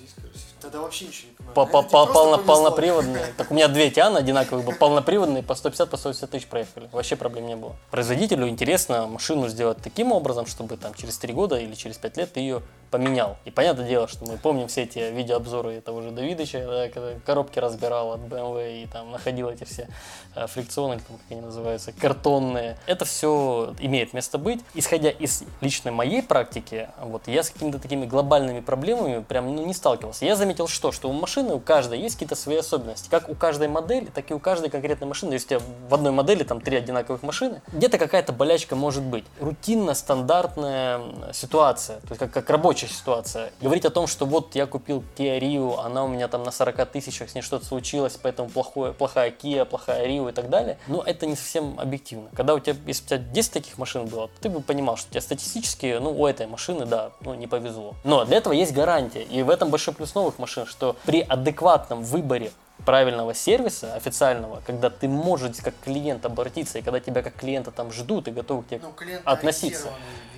Тогда 0.62 0.80
вообще 0.80 1.06
ничего 1.06 1.30
не 1.30 1.36
понимаю. 1.36 1.56
По- 1.56 1.66
по- 1.82 2.06
полно- 2.06 2.38
полноприводные. 2.38 3.34
Так 3.38 3.50
у 3.52 3.54
меня 3.54 3.68
две 3.68 3.90
Тианы 3.90 4.20
одинаковые 4.20 4.66
были, 4.66 4.76
полноприводные, 4.78 5.42
по 5.44 5.56
150, 5.56 5.90
по 5.90 5.98
180 5.98 6.30
тысяч 6.30 6.48
проехали. 6.48 6.88
Вообще 6.92 7.16
проблем 7.16 7.48
не 7.48 7.56
было. 7.56 7.76
Производителю 7.90 8.48
интересно 8.48 9.08
машину 9.08 9.48
сделать 9.48 9.80
таким 9.84 10.12
образом, 10.12 10.46
чтобы 10.46 10.78
там 10.78 10.94
через 10.94 11.18
3 11.18 11.34
года 11.34 11.56
или 11.58 11.74
через 11.74 11.98
5 11.98 12.18
лет 12.18 12.34
ты 12.34 12.40
ее 12.42 12.62
поменял. 12.92 13.38
И 13.46 13.52
понятное 13.52 13.88
дело, 13.88 14.08
что 14.08 14.26
мы 14.26 14.38
помним 14.38 14.68
все 14.68 14.84
эти 14.84 15.00
видеообзоры 15.00 15.80
того 15.82 16.02
же 16.02 16.12
Давидыча, 16.12 16.60
да, 16.66 16.90
когда 16.90 17.14
коробки 17.26 17.58
разбирал 17.58 18.12
от 18.12 18.20
BMW 18.20 18.84
и 18.84 18.88
там 18.88 19.12
находил 19.12 19.50
эти 19.50 19.64
все 19.64 19.88
э, 20.36 20.46
фрикционы, 20.48 20.98
как 20.98 21.18
они 21.30 21.42
называются, 21.42 21.94
картонные. 21.94 22.78
Это 22.86 23.06
все 23.06 23.74
имеет 23.80 24.14
место 24.14 24.38
быть. 24.38 24.60
Исходя 24.76 25.10
из 25.10 25.44
личной 25.62 25.92
моей 25.92 26.22
практики, 26.22 26.90
вот, 27.02 27.28
я 27.28 27.44
с 27.44 27.50
какими-то 27.50 27.80
такими 27.80 28.06
глобальными 28.06 28.60
проблемами 28.60 29.24
прям 29.24 29.56
ну, 29.56 29.66
не 29.66 29.74
сталкивался. 29.74 30.26
Я 30.26 30.36
заметил 30.36 30.68
что? 30.68 30.92
Что 30.92 31.10
у 31.10 31.14
машины 31.14 31.54
у 31.54 31.60
каждой 31.60 32.00
есть 32.00 32.16
какие-то 32.16 32.36
свои 32.36 32.58
особенности. 32.58 33.10
Как 33.10 33.30
у 33.30 33.36
каждой 33.36 33.70
модели, 33.70 34.08
так 34.08 34.30
и 34.30 34.34
у 34.34 34.40
каждой 34.40 34.70
конкретной 34.70 35.08
машины. 35.08 35.34
Если 35.34 35.56
у 35.56 35.60
тебя 35.60 35.70
в 35.90 35.94
одной 35.94 36.12
модели 36.12 36.44
там 36.44 36.60
три 36.60 36.76
одинаковых 36.76 37.24
машины, 37.24 37.62
где-то 37.72 37.98
какая-то 37.98 38.34
болячка 38.34 38.76
может 38.76 39.04
быть. 39.04 39.24
Рутинно 39.40 39.94
стандартная 39.94 41.02
ситуация, 41.32 42.02
то 42.02 42.08
есть 42.10 42.20
как, 42.20 42.32
как 42.32 42.50
рабочая 42.50 42.81
ситуация. 42.90 43.52
Говорить 43.62 43.86
о 43.86 43.90
том, 43.90 44.08
что 44.08 44.26
вот 44.26 44.56
я 44.56 44.66
купил 44.66 45.04
Kia 45.18 45.40
Rio, 45.40 45.80
она 45.80 46.04
у 46.04 46.08
меня 46.08 46.28
там 46.28 46.44
на 46.44 46.52
40 46.52 46.86
тысячах, 46.92 47.30
с 47.30 47.36
ней 47.36 47.42
что-то 47.42 47.66
случилось, 47.66 48.18
поэтому 48.22 48.50
плохое, 48.50 48.94
плохая 48.94 49.32
Kia, 49.32 49.66
плохая 49.66 50.08
Rio 50.08 50.30
и 50.30 50.34
так 50.34 50.50
далее, 50.50 50.78
ну 50.88 51.02
это 51.02 51.26
не 51.26 51.36
совсем 51.36 51.80
объективно. 51.80 52.30
Когда 52.36 52.54
у 52.54 52.60
тебя, 52.60 52.76
если 52.88 53.04
у 53.04 53.08
тебя 53.08 53.18
10 53.18 53.54
таких 53.54 53.78
машин 53.78 54.06
было, 54.06 54.30
ты 54.40 54.50
бы 54.50 54.62
понимал, 54.62 54.98
что 54.98 55.10
у 55.10 55.12
тебя 55.12 55.22
статистически, 55.22 55.98
ну 56.02 56.12
у 56.12 56.26
этой 56.26 56.48
машины, 56.48 56.86
да, 56.86 57.12
ну 57.22 57.34
не 57.34 57.48
повезло. 57.48 57.96
Но 58.04 58.26
для 58.26 58.38
этого 58.38 58.54
есть 58.54 58.74
гарантия, 58.74 59.24
и 59.24 59.44
в 59.44 59.50
этом 59.50 59.70
большой 59.70 59.94
плюс 59.94 60.16
новых 60.16 60.40
машин, 60.40 60.66
что 60.66 60.96
при 61.06 61.22
адекватном 61.22 62.04
выборе 62.04 62.52
правильного 62.86 63.34
сервиса 63.34 63.94
официального, 63.96 64.62
когда 64.66 64.90
ты 64.90 65.08
можешь 65.08 65.58
как 65.64 65.74
клиент 65.84 66.26
обратиться, 66.26 66.80
и 66.80 66.82
когда 66.82 67.00
тебя 67.00 67.22
как 67.22 67.36
клиента 67.36 67.72
там 67.72 67.92
ждут 67.92 68.28
и 68.28 68.32
готовы 68.32 68.64
к 68.64 68.68
тебе 68.70 68.82
Ну, 68.84 68.94
относиться. 69.26 69.90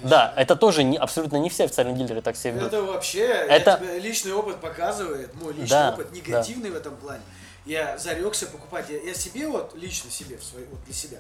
Да, 0.04 0.34
это 0.36 0.56
тоже 0.56 0.84
не, 0.84 0.98
абсолютно 0.98 1.38
не 1.38 1.50
все 1.50 1.66
официальные 1.66 1.96
дилеры 1.96 2.22
так 2.22 2.36
себя 2.36 2.54
ведут. 2.54 2.68
Это 2.68 2.84
вообще, 2.84 3.26
Это- 3.28 3.78
тебе 3.82 4.00
личный 4.00 4.34
опыт 4.34 4.60
показывает, 4.60 5.34
мой 5.36 5.54
личный 5.54 5.70
Да, 5.70 5.92
опыт, 5.94 6.12
негативный 6.12 6.72
в 6.72 6.76
этом 6.76 6.96
плане. 6.98 7.22
Я 7.66 7.98
зарекся 7.98 8.48
покупать, 8.48 8.90
я, 8.90 9.00
я 9.00 9.14
себе 9.14 9.48
вот, 9.48 9.74
лично 9.76 10.12
себе, 10.12 10.38
в 10.38 10.44
свой, 10.44 10.66
вот 10.66 10.84
для 10.84 10.94
себя, 10.94 11.20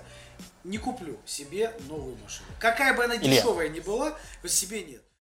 не 0.66 0.78
куплю 0.78 1.18
себе 1.26 1.72
новую 1.88 2.18
машину. 2.22 2.48
Какая 2.60 2.94
бы 2.94 3.06
она 3.06 3.16
Илья. 3.16 3.38
дешевая 3.38 3.70
ни 3.70 3.80
была, 3.80 4.14
вот 4.42 4.52
себе 4.52 4.84
нет. 4.84 5.02